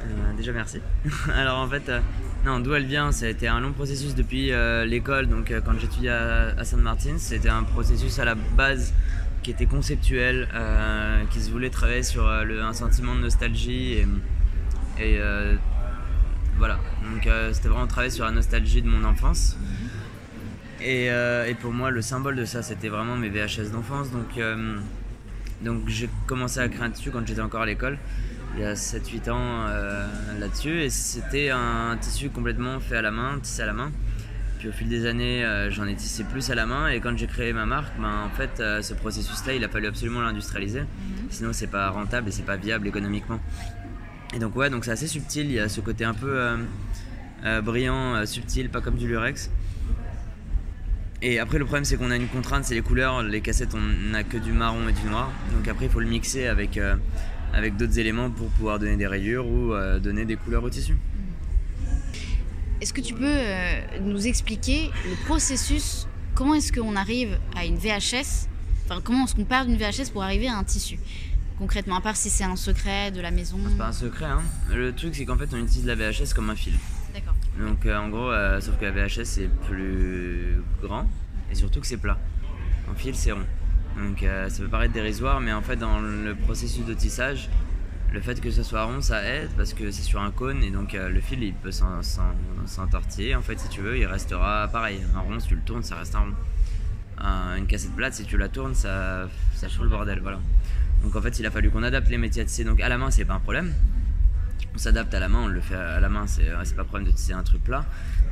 euh, 0.00 0.36
Déjà, 0.36 0.52
merci. 0.52 0.78
Alors, 1.34 1.58
en 1.58 1.68
fait, 1.68 1.88
euh, 1.88 2.00
non, 2.44 2.60
d'où 2.60 2.74
elle 2.74 2.86
vient 2.86 3.12
Ça 3.12 3.26
a 3.26 3.28
été 3.28 3.46
un 3.46 3.60
long 3.60 3.72
processus 3.72 4.14
depuis 4.14 4.50
l'école. 4.86 5.26
Donc, 5.28 5.52
quand 5.64 5.78
j'étudiais 5.78 6.10
à, 6.10 6.54
à 6.58 6.64
Saint-Martin, 6.64 7.14
c'était 7.18 7.48
un 7.48 7.62
processus 7.62 8.18
à 8.18 8.24
la 8.24 8.34
base 8.34 8.92
qui 9.42 9.50
était 9.50 9.66
conceptuel, 9.66 10.48
qui 11.30 11.40
se 11.40 11.50
voulait 11.50 11.70
travailler 11.70 12.02
sur 12.02 12.26
le, 12.44 12.62
un 12.62 12.72
sentiment 12.72 13.14
de 13.14 13.20
nostalgie 13.20 13.92
et, 13.92 14.06
et 14.98 15.18
voilà. 16.58 16.78
Donc, 17.10 17.28
c'était 17.52 17.68
vraiment 17.68 17.86
travailler 17.86 18.10
sur 18.10 18.24
la 18.26 18.30
nostalgie 18.30 18.82
de 18.82 18.88
mon 18.88 19.04
enfance. 19.04 19.56
Euh, 20.84 21.46
et, 21.46 21.54
pour 21.54 21.72
moi, 21.72 21.90
le 21.90 22.02
symbole 22.02 22.36
de 22.36 22.44
ça, 22.44 22.62
c'était 22.62 22.88
vraiment 22.88 23.16
mes 23.16 23.28
VHS 23.28 23.70
d'enfance. 23.72 24.10
Donc, 24.10 24.38
euh, 24.38 24.76
donc 25.62 25.88
j'ai 25.88 26.08
commencé 26.26 26.60
à 26.60 26.68
créer 26.68 26.84
un 26.84 26.90
tissu 26.90 27.10
quand 27.10 27.26
j'étais 27.26 27.40
encore 27.40 27.62
à 27.62 27.66
l'école, 27.66 27.98
il 28.54 28.62
y 28.62 28.64
a 28.64 28.74
7-8 28.74 29.30
ans 29.30 29.66
euh, 29.68 30.06
là-dessus. 30.38 30.82
Et 30.82 30.90
c'était 30.90 31.50
un 31.50 31.96
tissu 32.00 32.28
complètement 32.28 32.80
fait 32.80 32.96
à 32.96 33.02
la 33.02 33.10
main, 33.10 33.38
tissé 33.40 33.62
à 33.62 33.66
la 33.66 33.72
main. 33.72 33.90
Puis 34.58 34.68
au 34.68 34.72
fil 34.72 34.88
des 34.88 35.04
années, 35.04 35.44
j'en 35.70 35.86
ai 35.86 35.94
tissé 35.94 36.24
plus 36.24 36.48
à 36.48 36.54
la 36.54 36.64
main. 36.64 36.88
Et 36.88 37.00
quand 37.00 37.16
j'ai 37.18 37.26
créé 37.26 37.52
ma 37.52 37.66
marque, 37.66 37.92
ben, 37.98 38.24
en 38.24 38.30
fait, 38.30 38.62
ce 38.82 38.94
processus-là, 38.94 39.52
il 39.54 39.64
a 39.64 39.68
fallu 39.68 39.86
absolument 39.86 40.22
l'industrialiser. 40.22 40.80
Mhm. 40.80 40.86
Sinon, 41.28 41.52
c'est 41.52 41.66
pas 41.66 41.90
rentable 41.90 42.28
et 42.28 42.32
c'est 42.32 42.46
pas 42.46 42.56
viable 42.56 42.88
économiquement. 42.88 43.40
Et 44.34 44.38
donc, 44.38 44.56
ouais, 44.56 44.70
donc 44.70 44.86
c'est 44.86 44.92
assez 44.92 45.06
subtil. 45.06 45.46
Il 45.46 45.52
y 45.52 45.60
a 45.60 45.68
ce 45.68 45.82
côté 45.82 46.06
un 46.06 46.14
peu 46.14 46.56
brillant, 47.62 48.24
subtil, 48.24 48.70
pas 48.70 48.80
comme 48.80 48.96
du 48.96 49.06
lurex. 49.06 49.50
Et 51.26 51.38
après, 51.38 51.56
le 51.56 51.64
problème, 51.64 51.86
c'est 51.86 51.96
qu'on 51.96 52.10
a 52.10 52.16
une 52.16 52.28
contrainte, 52.28 52.66
c'est 52.66 52.74
les 52.74 52.82
couleurs. 52.82 53.22
Les 53.22 53.40
cassettes, 53.40 53.74
on 53.74 54.10
n'a 54.10 54.24
que 54.24 54.36
du 54.36 54.52
marron 54.52 54.86
et 54.88 54.92
du 54.92 55.04
noir. 55.04 55.32
Donc 55.54 55.66
après, 55.68 55.86
il 55.86 55.90
faut 55.90 56.00
le 56.00 56.06
mixer 56.06 56.48
avec, 56.48 56.76
euh, 56.76 56.96
avec 57.54 57.78
d'autres 57.78 57.98
éléments 57.98 58.30
pour 58.30 58.48
pouvoir 58.50 58.78
donner 58.78 58.96
des 58.96 59.06
rayures 59.06 59.46
ou 59.46 59.72
euh, 59.72 59.98
donner 59.98 60.26
des 60.26 60.36
couleurs 60.36 60.62
au 60.62 60.68
tissu. 60.68 60.94
Est-ce 62.82 62.92
que 62.92 63.00
tu 63.00 63.14
peux 63.14 63.24
euh, 63.24 63.80
nous 64.02 64.26
expliquer 64.26 64.90
le 65.08 65.16
processus? 65.24 66.06
Comment 66.34 66.56
est-ce 66.56 66.70
qu'on 66.74 66.94
arrive 66.94 67.38
à 67.56 67.64
une 67.64 67.78
VHS 67.78 68.46
Enfin, 68.84 69.00
comment 69.02 69.24
est-ce 69.24 69.34
qu'on 69.34 69.46
part 69.46 69.64
d'une 69.64 69.78
VHS 69.78 70.10
pour 70.12 70.22
arriver 70.22 70.48
à 70.48 70.58
un 70.58 70.64
tissu? 70.64 70.98
Concrètement, 71.58 71.96
à 71.96 72.00
part 72.02 72.16
si 72.16 72.28
c'est 72.28 72.44
un 72.44 72.56
secret 72.56 73.12
de 73.12 73.22
la 73.22 73.30
maison 73.30 73.56
C'est 73.66 73.78
pas 73.78 73.88
un 73.88 73.92
secret, 73.92 74.26
hein. 74.26 74.42
Le 74.74 74.92
truc, 74.92 75.14
c'est 75.14 75.24
qu'en 75.24 75.38
fait, 75.38 75.48
on 75.54 75.56
utilise 75.56 75.86
la 75.86 75.94
VHS 75.94 76.34
comme 76.34 76.50
un 76.50 76.56
fil. 76.56 76.74
Donc 77.58 77.86
euh, 77.86 77.96
en 77.96 78.08
gros, 78.08 78.30
euh, 78.30 78.60
sauf 78.60 78.78
que 78.78 78.84
la 78.84 78.90
VHS 78.90 79.24
c'est 79.24 79.48
plus 79.68 80.60
grand 80.82 81.08
et 81.50 81.54
surtout 81.54 81.80
que 81.80 81.86
c'est 81.86 81.98
plat. 81.98 82.18
En 82.90 82.94
fil 82.94 83.14
c'est 83.14 83.32
rond. 83.32 83.46
Donc 83.96 84.22
euh, 84.22 84.48
ça 84.48 84.62
peut 84.62 84.68
paraître 84.68 84.92
dérisoire, 84.92 85.40
mais 85.40 85.52
en 85.52 85.62
fait 85.62 85.76
dans 85.76 86.00
le 86.00 86.34
processus 86.34 86.84
de 86.84 86.94
tissage, 86.94 87.48
le 88.12 88.20
fait 88.20 88.40
que 88.40 88.50
ce 88.50 88.62
soit 88.62 88.84
rond 88.84 89.00
ça 89.00 89.22
aide 89.24 89.50
parce 89.56 89.72
que 89.72 89.90
c'est 89.92 90.02
sur 90.02 90.20
un 90.20 90.32
cône 90.32 90.62
et 90.64 90.70
donc 90.70 90.94
le 90.94 91.20
fil 91.20 91.42
il 91.42 91.54
peut 91.54 91.70
s'entortiller. 91.70 93.36
En 93.36 93.42
fait 93.42 93.58
si 93.58 93.68
tu 93.68 93.80
veux, 93.82 93.98
il 93.98 94.06
restera 94.06 94.68
pareil. 94.68 95.00
Un 95.14 95.20
rond 95.20 95.38
si 95.38 95.48
tu 95.48 95.54
le 95.54 95.62
tournes 95.62 95.82
ça 95.82 95.96
reste 95.96 96.14
un 96.16 96.20
rond. 96.20 97.56
une 97.56 97.66
cassette 97.66 97.94
plate 97.94 98.14
si 98.14 98.24
tu 98.24 98.36
la 98.36 98.48
tournes 98.48 98.74
ça, 98.74 99.28
ça 99.54 99.68
fout 99.68 99.84
le 99.84 99.90
bordel. 99.90 100.18
Voilà. 100.20 100.40
Donc 101.04 101.14
en 101.14 101.22
fait 101.22 101.38
il 101.38 101.46
a 101.46 101.50
fallu 101.52 101.70
qu'on 101.70 101.84
adapte 101.84 102.08
les 102.08 102.18
métiers 102.18 102.42
à 102.42 102.44
tisser. 102.44 102.64
Donc 102.64 102.80
à 102.80 102.88
la 102.88 102.98
main 102.98 103.12
c'est 103.12 103.24
pas 103.24 103.34
un 103.34 103.40
problème 103.40 103.72
on 104.74 104.78
s'adapte 104.78 105.14
à 105.14 105.20
la 105.20 105.28
main, 105.28 105.44
on 105.44 105.46
le 105.46 105.60
fait 105.60 105.76
à 105.76 106.00
la 106.00 106.08
main, 106.08 106.26
c'est 106.26 106.76
pas 106.76 106.84
problème 106.84 107.08
de 107.08 107.14
tisser 107.14 107.32
un 107.32 107.42
truc 107.42 107.62
plat. 107.62 107.84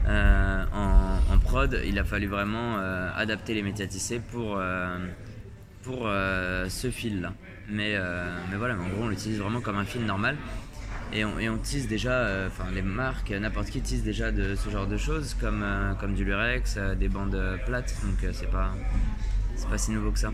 Euh, 0.06 0.64
en, 0.72 1.38
prod, 1.38 1.80
il 1.84 1.98
a 1.98 2.04
fallu 2.04 2.26
vraiment 2.26 2.78
euh, 2.78 3.10
adapter 3.14 3.54
les 3.54 3.62
métiers 3.62 3.84
à 3.84 3.88
tisser 3.88 4.20
pour, 4.20 4.56
euh, 4.58 4.98
pour 5.82 6.08
ce 6.68 6.90
fil-là. 6.90 7.32
Mais, 7.68 7.96
mais 8.50 8.56
voilà, 8.56 8.74
en 8.74 8.88
gros, 8.88 9.04
on 9.04 9.08
l'utilise 9.08 9.38
vraiment 9.38 9.60
comme 9.60 9.78
un 9.78 9.84
fil 9.84 10.04
normal. 10.04 10.36
Et 11.14 11.26
on, 11.26 11.38
et 11.38 11.50
on 11.50 11.58
tisse 11.58 11.88
déjà, 11.88 12.46
enfin 12.46 12.64
les 12.72 12.80
marques, 12.80 13.30
n'importe 13.30 13.68
qui 13.68 13.82
tisse 13.82 14.02
déjà 14.02 14.32
de 14.32 14.54
ce 14.54 14.70
genre 14.70 14.86
de 14.86 14.96
choses, 14.96 15.34
comme, 15.34 15.64
comme 16.00 16.14
du 16.14 16.24
lurex, 16.24 16.78
des 16.98 17.08
bandes 17.08 17.60
plates, 17.66 17.94
donc 18.02 18.32
c'est 18.32 18.50
pas, 18.50 18.72
pas 19.68 19.78
si 19.78 19.90
nouveau 19.90 20.10
que 20.10 20.18
ça. 20.18 20.32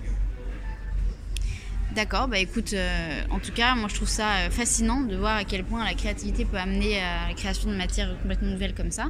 D'accord, 1.99 2.28
bah 2.28 2.38
écoute, 2.38 2.75
euh, 2.75 3.23
en 3.28 3.40
tout 3.40 3.50
cas, 3.50 3.75
moi 3.75 3.88
je 3.88 3.97
trouve 3.97 4.09
ça 4.09 4.28
euh, 4.28 4.50
fascinant 4.50 5.00
de 5.00 5.17
voir 5.17 5.37
à 5.37 5.43
quel 5.43 5.64
point 5.64 5.85
la 5.85 5.95
créativité 5.95 6.45
peut 6.45 6.57
amener 6.57 7.00
à 7.00 7.26
la 7.26 7.35
création 7.35 7.69
de 7.69 7.75
matières 7.75 8.17
complètement 8.23 8.50
nouvelles 8.50 8.73
comme 8.73 8.93
ça. 8.93 9.07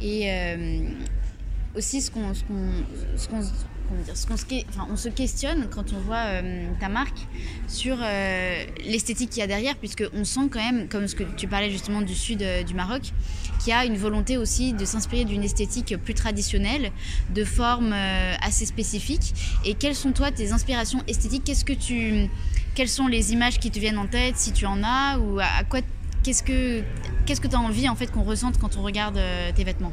Et 0.00 0.28
euh, 0.28 0.80
aussi, 1.76 2.02
ce 2.02 2.10
qu'on 2.10 2.32
on 4.90 4.96
se 4.96 5.08
questionne 5.08 5.68
quand 5.70 5.92
on 5.92 6.00
voit 6.00 6.24
euh, 6.26 6.66
ta 6.80 6.88
marque 6.88 7.26
sur 7.68 7.96
euh, 8.00 8.64
l'esthétique 8.84 9.30
qu'il 9.30 9.40
y 9.40 9.42
a 9.42 9.46
derrière, 9.46 9.76
puisque 9.76 10.04
on 10.14 10.24
sent 10.24 10.48
quand 10.50 10.60
même, 10.60 10.88
comme 10.88 11.06
ce 11.06 11.14
que 11.14 11.24
tu 11.36 11.48
parlais 11.48 11.70
justement 11.70 12.02
du 12.02 12.14
sud 12.14 12.44
du 12.66 12.74
Maroc, 12.74 13.12
qu'il 13.60 13.70
y 13.70 13.72
a 13.72 13.84
une 13.84 13.96
volonté 13.96 14.36
aussi 14.36 14.72
de 14.72 14.84
s'inspirer 14.84 15.24
d'une 15.24 15.42
esthétique 15.42 15.96
plus 15.96 16.14
traditionnelle, 16.14 16.92
de 17.30 17.44
formes 17.44 17.94
assez 18.40 18.66
spécifiques. 18.66 19.34
Et 19.64 19.74
quelles 19.74 19.94
sont 19.94 20.12
toi 20.12 20.30
tes 20.30 20.52
inspirations 20.52 21.02
esthétiques? 21.06 21.44
Qu'est-ce 21.44 21.64
que 21.64 21.72
tu, 21.72 22.28
quelles 22.74 22.88
sont 22.88 23.06
les 23.06 23.32
images 23.32 23.58
qui 23.58 23.70
te 23.70 23.78
viennent 23.78 23.98
en 23.98 24.06
tête, 24.06 24.36
si 24.36 24.52
tu 24.52 24.66
en 24.66 24.82
as, 24.82 25.18
ou 25.18 25.40
à, 25.40 25.64
quoi 25.68 25.80
Qu'est-ce 26.22 26.44
que 26.44 26.82
qu'est-ce 27.26 27.40
que 27.40 27.48
tu 27.48 27.56
as 27.56 27.60
envie 27.60 27.88
en 27.88 27.96
fait 27.96 28.06
qu'on 28.06 28.22
ressente 28.22 28.56
quand 28.58 28.76
on 28.76 28.82
regarde 28.82 29.18
tes 29.56 29.64
vêtements? 29.64 29.92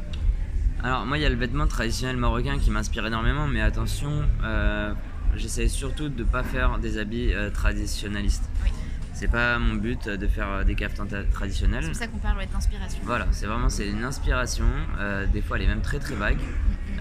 Alors 0.82 1.06
moi 1.06 1.18
il 1.18 1.22
y 1.22 1.26
a 1.26 1.28
le 1.28 1.36
vêtement 1.36 1.66
traditionnel 1.66 2.16
marocain 2.16 2.58
qui 2.58 2.70
m'inspire 2.70 3.06
énormément, 3.06 3.46
mais 3.46 3.60
attention, 3.60 4.24
euh, 4.44 4.92
j'essaie 5.36 5.68
surtout 5.68 6.08
de 6.08 6.22
ne 6.22 6.28
pas 6.28 6.42
faire 6.42 6.78
des 6.78 6.98
habits 6.98 7.32
euh, 7.32 7.50
traditionnalistes. 7.50 8.48
Oui. 8.64 8.70
C'est 9.12 9.28
pas 9.28 9.58
mon 9.58 9.74
but 9.74 10.08
de 10.08 10.26
faire 10.26 10.64
des 10.64 10.74
caftans 10.74 11.06
traditionnels. 11.30 11.82
C'est 11.82 11.90
pour 11.90 11.98
ça 11.98 12.06
qu'on 12.06 12.18
parle 12.18 12.38
d'inspiration. 12.50 13.00
Voilà, 13.04 13.26
c'est 13.32 13.46
vraiment 13.46 13.68
c'est 13.68 13.88
une 13.88 14.04
inspiration. 14.04 14.64
Euh, 14.98 15.26
des 15.26 15.42
fois 15.42 15.58
elle 15.58 15.64
est 15.64 15.68
même 15.68 15.82
très 15.82 15.98
très 15.98 16.14
vague. 16.14 16.38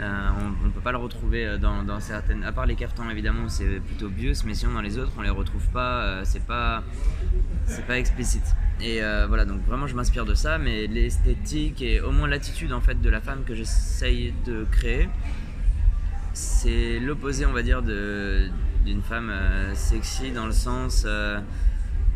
On 0.01 0.65
ne 0.65 0.71
peut 0.71 0.81
pas 0.81 0.91
le 0.91 0.97
retrouver 0.97 1.57
dans, 1.59 1.99
certaines. 1.99 2.43
À 2.43 2.51
part 2.51 2.65
les 2.65 2.75
caftans 2.75 3.09
évidemment, 3.09 3.49
c'est 3.49 3.79
plutôt 3.79 4.09
bios, 4.09 4.43
mais 4.45 4.53
sinon 4.53 4.73
dans 4.73 4.81
les 4.81 4.97
autres 4.97 5.11
on 5.17 5.21
les 5.21 5.29
retrouve 5.29 5.67
pas. 5.69 6.23
c'est 6.23 6.45
pas 6.45 6.83
c'est 7.65 7.85
pas 7.85 7.97
explicite. 7.97 8.55
Et 8.81 9.03
euh, 9.03 9.25
voilà, 9.27 9.45
donc 9.45 9.61
vraiment 9.65 9.87
je 9.87 9.95
m'inspire 9.95 10.25
de 10.25 10.33
ça, 10.33 10.57
mais 10.57 10.87
l'esthétique 10.87 11.81
et 11.81 11.99
au 11.99 12.11
moins 12.11 12.27
l'attitude 12.27 12.71
en 12.71 12.79
fait 12.79 13.01
de 13.01 13.09
la 13.09 13.19
femme 13.19 13.43
que 13.43 13.53
j'essaye 13.53 14.33
de 14.45 14.65
créer, 14.71 15.09
c'est 16.33 16.99
l'opposé 16.99 17.45
on 17.45 17.51
va 17.51 17.61
dire 17.61 17.81
d'une 17.81 19.01
femme 19.01 19.29
euh, 19.29 19.75
sexy 19.75 20.31
dans 20.31 20.45
le 20.45 20.53
sens 20.53 21.03
euh, 21.05 21.39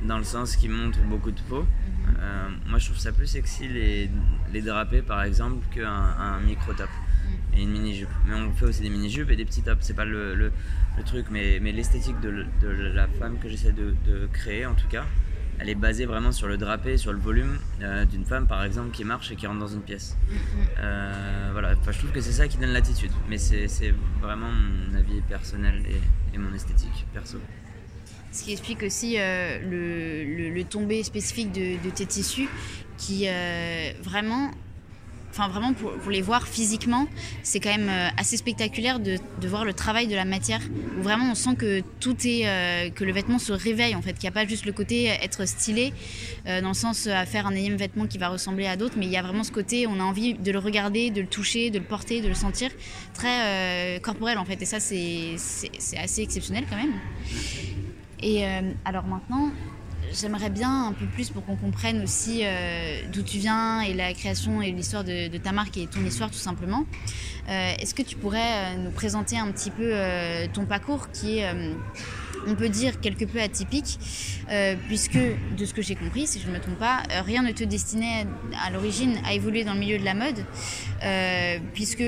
dans 0.07 0.17
le 0.17 0.23
sens 0.23 0.55
qui 0.55 0.69
montre 0.69 0.99
beaucoup 1.03 1.31
de 1.31 1.41
peau. 1.49 1.65
Mhm. 2.05 2.69
moi 2.69 2.79
je 2.79 2.85
trouve 2.85 2.97
ça 2.97 3.11
plus 3.11 3.27
sexy 3.27 3.67
les, 3.67 4.09
les 4.53 4.61
drapés 4.61 5.01
par 5.01 5.23
exemple 5.23 5.65
qu'un 5.73 5.89
un 5.89 6.39
micro 6.39 6.73
top. 6.73 6.89
Et 7.57 7.63
une 7.63 7.71
mini 7.71 7.95
jupe. 7.95 8.09
Mais 8.27 8.35
on 8.35 8.51
fait 8.53 8.65
aussi 8.65 8.81
des 8.81 8.89
mini 8.89 9.09
jupes 9.09 9.29
et 9.29 9.35
des 9.35 9.45
petits 9.45 9.61
tops, 9.61 9.79
c'est 9.81 9.95
pas 9.95 10.05
le, 10.05 10.35
le, 10.35 10.51
truc, 11.05 11.25
mais, 11.31 11.59
mais 11.61 11.71
l'esthétique 11.71 12.19
de, 12.21 12.45
de, 12.61 12.67
la 12.67 13.07
femme 13.07 13.37
que 13.39 13.49
j'essaie 13.49 13.71
de, 13.71 13.95
de 14.05 14.27
créer 14.31 14.65
en 14.65 14.75
tout 14.75 14.87
cas 14.87 15.05
elle 15.59 15.69
est 15.69 15.75
basée 15.75 16.05
vraiment 16.05 16.31
sur 16.31 16.47
le 16.47 16.57
drapé, 16.57 16.97
sur 16.97 17.13
le 17.13 17.19
volume 17.19 17.59
euh, 17.81 18.05
d'une 18.05 18.25
femme 18.25 18.47
par 18.47 18.63
exemple 18.63 18.91
qui 18.91 19.03
marche 19.03 19.31
et 19.31 19.35
qui 19.35 19.47
rentre 19.47 19.59
dans 19.59 19.67
une 19.67 19.81
pièce. 19.81 20.17
Euh, 20.79 21.49
voilà, 21.51 21.73
enfin, 21.79 21.91
je 21.91 21.99
trouve 21.99 22.11
que 22.11 22.21
c'est 22.21 22.31
ça 22.31 22.47
qui 22.47 22.57
donne 22.57 22.73
l'attitude, 22.73 23.11
mais 23.29 23.37
c'est 23.37 23.93
vraiment 24.21 24.49
mon 24.49 24.95
avis 24.97 25.21
personnel 25.21 25.83
et, 26.33 26.37
mon 26.37 26.53
esthétique 26.53 27.05
perso. 27.13 27.37
Ce 28.31 28.43
qui 28.43 28.53
explique 28.53 28.81
aussi 28.81 29.19
euh, 29.19 29.59
le, 29.61 30.49
le, 30.49 30.63
tombé 30.63 31.03
spécifique 31.03 31.51
de, 31.51 31.81
de 31.83 31.89
tes 31.91 32.07
tissus 32.07 32.49
qui 32.97 33.27
vraiment 34.01 34.51
enfin 35.33 35.47
vraiment 35.47 35.73
pour, 35.73 36.11
les 36.11 36.21
voir 36.21 36.47
physiquement, 36.47 37.07
c'est 37.41 37.59
quand 37.59 37.75
même 37.75 37.89
euh, 37.89 38.07
assez 38.17 38.37
spectaculaire 38.37 38.99
de, 38.99 39.17
voir 39.47 39.65
le 39.65 39.73
travail 39.73 40.07
de 40.07 40.15
la 40.15 40.25
matière. 40.25 40.61
Où 40.97 41.01
vraiment 41.01 41.31
on 41.31 41.35
sent 41.35 41.55
que 41.55 41.81
tout 41.99 42.15
est, 42.25 42.47
euh, 42.47 42.89
que 42.91 43.03
le 43.03 43.11
vêtement 43.11 43.39
se 43.39 43.51
réveille 43.51 43.95
en 43.95 44.01
fait, 44.01 44.13
qu'il 44.13 44.23
n'y 44.23 44.29
a 44.29 44.31
pas 44.31 44.45
juste 44.45 44.65
le 44.65 44.71
côté 44.71 45.05
être 45.05 45.45
stylé, 45.47 45.93
euh, 46.47 46.61
dans 46.61 46.69
le 46.69 46.73
sens 46.75 47.07
à 47.07 47.25
faire 47.25 47.47
un 47.47 47.55
énième 47.55 47.77
vêtement 47.77 48.05
qui 48.05 48.19
va 48.19 48.29
ressembler 48.29 48.67
à 48.67 48.75
d'autres, 48.75 48.95
mais 48.97 49.05
il 49.05 49.11
y 49.11 49.17
a 49.17 49.23
vraiment 49.23 49.43
ce 49.43 49.51
côté, 49.51 49.87
on 49.87 49.99
a 49.99 50.03
envie 50.03 50.35
de 50.35 50.51
le 50.51 50.59
regarder, 50.59 51.09
de 51.09 51.21
le 51.21 51.27
toucher, 51.27 51.71
de 51.71 51.79
le 51.79 51.85
porter, 51.85 52.21
de 52.21 52.27
le 52.27 52.35
sentir, 52.35 52.69
très 53.13 53.99
corporel 54.01 54.37
en 54.37 54.45
fait. 54.45 54.61
Et 54.61 54.65
ça 54.65 54.79
c'est 54.79 55.35
assez 55.97 56.21
exceptionnel 56.21 56.65
quand 56.69 56.77
même. 56.77 56.93
Et 58.21 58.45
alors 58.85 59.05
maintenant, 59.05 59.51
j'aimerais 60.13 60.49
bien 60.49 60.87
un 60.87 60.93
peu 60.93 61.05
plus 61.05 61.29
pour 61.29 61.45
qu'on 61.45 61.55
comprenne 61.55 62.01
aussi 62.03 62.41
euh, 62.43 63.01
d'où 63.11 63.21
tu 63.21 63.37
viens 63.37 63.81
et 63.81 63.93
la 63.93 64.13
création 64.13 64.61
et 64.61 64.71
l'histoire 64.71 65.03
de, 65.03 65.35
ta 65.37 65.51
marque 65.51 65.77
et 65.77 65.87
ton 65.87 66.03
histoire 66.05 66.29
tout 66.29 66.37
simplement. 66.37 66.85
Euh, 67.49 67.73
est-ce 67.79 67.93
que 67.93 68.03
tu 68.03 68.15
pourrais 68.15 68.39
euh, 68.39 68.75
nous 68.77 68.91
présenter 68.91 69.37
un 69.37 69.51
petit 69.51 69.71
peu 69.71 69.93
ton 70.53 70.65
parcours 70.65 71.09
qui 71.11 71.39
est, 71.39 71.49
on 72.47 72.55
peut 72.55 72.69
dire, 72.69 72.99
quelque 72.99 73.25
peu 73.25 73.41
atypique, 73.41 73.99
puisque 74.87 75.17
de 75.57 75.65
ce 75.65 75.73
que 75.73 75.81
j'ai 75.81 75.95
compris, 75.95 76.27
si 76.27 76.39
je 76.39 76.47
ne 76.47 76.53
me 76.53 76.59
trompe 76.59 76.77
pas, 76.77 77.03
rien 77.25 77.41
ne 77.41 77.51
te 77.51 77.63
destinait 77.63 78.25
à 78.65 78.69
l'origine 78.69 79.17
à 79.25 79.33
évoluer 79.33 79.63
dans 79.63 79.73
le 79.73 79.79
milieu 79.79 79.97
de 79.97 80.05
la 80.05 80.13
mode, 80.13 80.45
puisque 81.73 82.03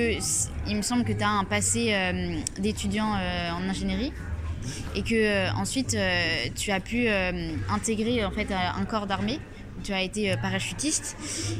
il 0.66 0.76
me 0.76 0.82
semble 0.82 1.04
que 1.04 1.12
tu 1.12 1.22
as 1.22 1.28
un 1.28 1.44
passé 1.44 1.94
d'étudiant 2.58 3.08
en 3.08 3.68
ingénierie 3.68 4.12
et 4.94 5.02
que 5.02 5.14
euh, 5.14 5.52
ensuite 5.52 5.94
euh, 5.94 6.46
tu 6.54 6.70
as 6.70 6.80
pu 6.80 7.08
euh, 7.08 7.50
intégrer 7.70 8.24
en 8.24 8.30
fait 8.30 8.48
un 8.52 8.84
corps 8.84 9.06
d'armée 9.06 9.40
tu 9.84 9.92
as 9.92 10.02
été 10.02 10.34
parachutiste. 10.40 11.16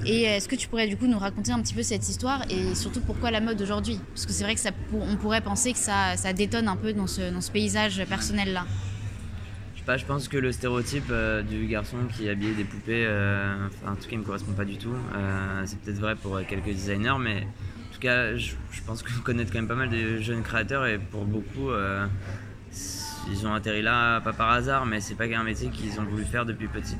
Et 0.06 0.22
est-ce 0.22 0.48
que 0.48 0.56
tu 0.56 0.68
pourrais 0.68 0.88
du 0.88 0.96
coup 0.96 1.06
nous 1.06 1.18
raconter 1.18 1.52
un 1.52 1.60
petit 1.60 1.74
peu 1.74 1.82
cette 1.82 2.08
histoire 2.08 2.42
et 2.50 2.74
surtout 2.74 3.00
pourquoi 3.00 3.30
la 3.30 3.40
mode 3.40 3.60
aujourd'hui? 3.60 4.00
Parce 4.14 4.24
que 4.24 4.32
c'est 4.32 4.42
vrai 4.42 4.54
que 4.54 4.60
ça, 4.60 4.70
on 4.92 5.16
pourrait 5.16 5.42
penser 5.42 5.72
que 5.72 5.78
ça, 5.78 6.16
ça 6.16 6.32
détonne 6.32 6.66
un 6.66 6.76
peu 6.76 6.94
dans 6.94 7.06
ce, 7.06 7.30
dans 7.30 7.42
ce 7.42 7.52
paysage 7.52 8.04
personnel-là. 8.06 8.64
Je 9.74 9.80
sais 9.80 9.84
pas, 9.84 9.96
je 9.98 10.06
pense 10.06 10.28
que 10.28 10.38
le 10.38 10.50
stéréotype 10.50 11.12
du 11.48 11.66
garçon 11.66 11.98
qui 12.16 12.28
habillait 12.28 12.54
des 12.54 12.64
poupées, 12.64 13.06
enfin, 13.06 13.92
en 13.92 13.96
tout 13.96 14.04
cas, 14.04 14.12
il 14.12 14.18
me 14.18 14.24
correspond 14.24 14.52
pas 14.52 14.64
du 14.64 14.78
tout. 14.78 14.96
c'est 15.66 15.78
peut-être 15.80 16.00
vrai 16.00 16.16
pour 16.16 16.40
quelques 16.48 16.64
designers, 16.64 17.18
mais 17.20 17.42
en 17.42 17.94
tout 17.94 18.00
cas, 18.00 18.34
je, 18.34 18.54
je 18.72 18.82
pense 18.82 19.02
que 19.02 19.12
vous 19.12 19.22
connaissez 19.22 19.50
quand 19.50 19.58
même 19.58 19.68
pas 19.68 19.74
mal 19.74 19.90
de 19.90 20.20
jeunes 20.20 20.42
créateurs 20.42 20.86
et 20.86 20.98
pour 20.98 21.26
beaucoup, 21.26 21.70
ils 23.30 23.46
ont 23.46 23.54
atterri 23.54 23.82
là 23.82 24.20
pas 24.20 24.32
par 24.32 24.50
hasard, 24.50 24.86
mais 24.86 25.00
c'est 25.00 25.14
pas 25.14 25.24
un 25.24 25.44
métier 25.44 25.70
qu'ils 25.70 25.98
ont 26.00 26.04
voulu 26.04 26.24
faire 26.24 26.44
depuis 26.44 26.68
petit. 26.68 26.96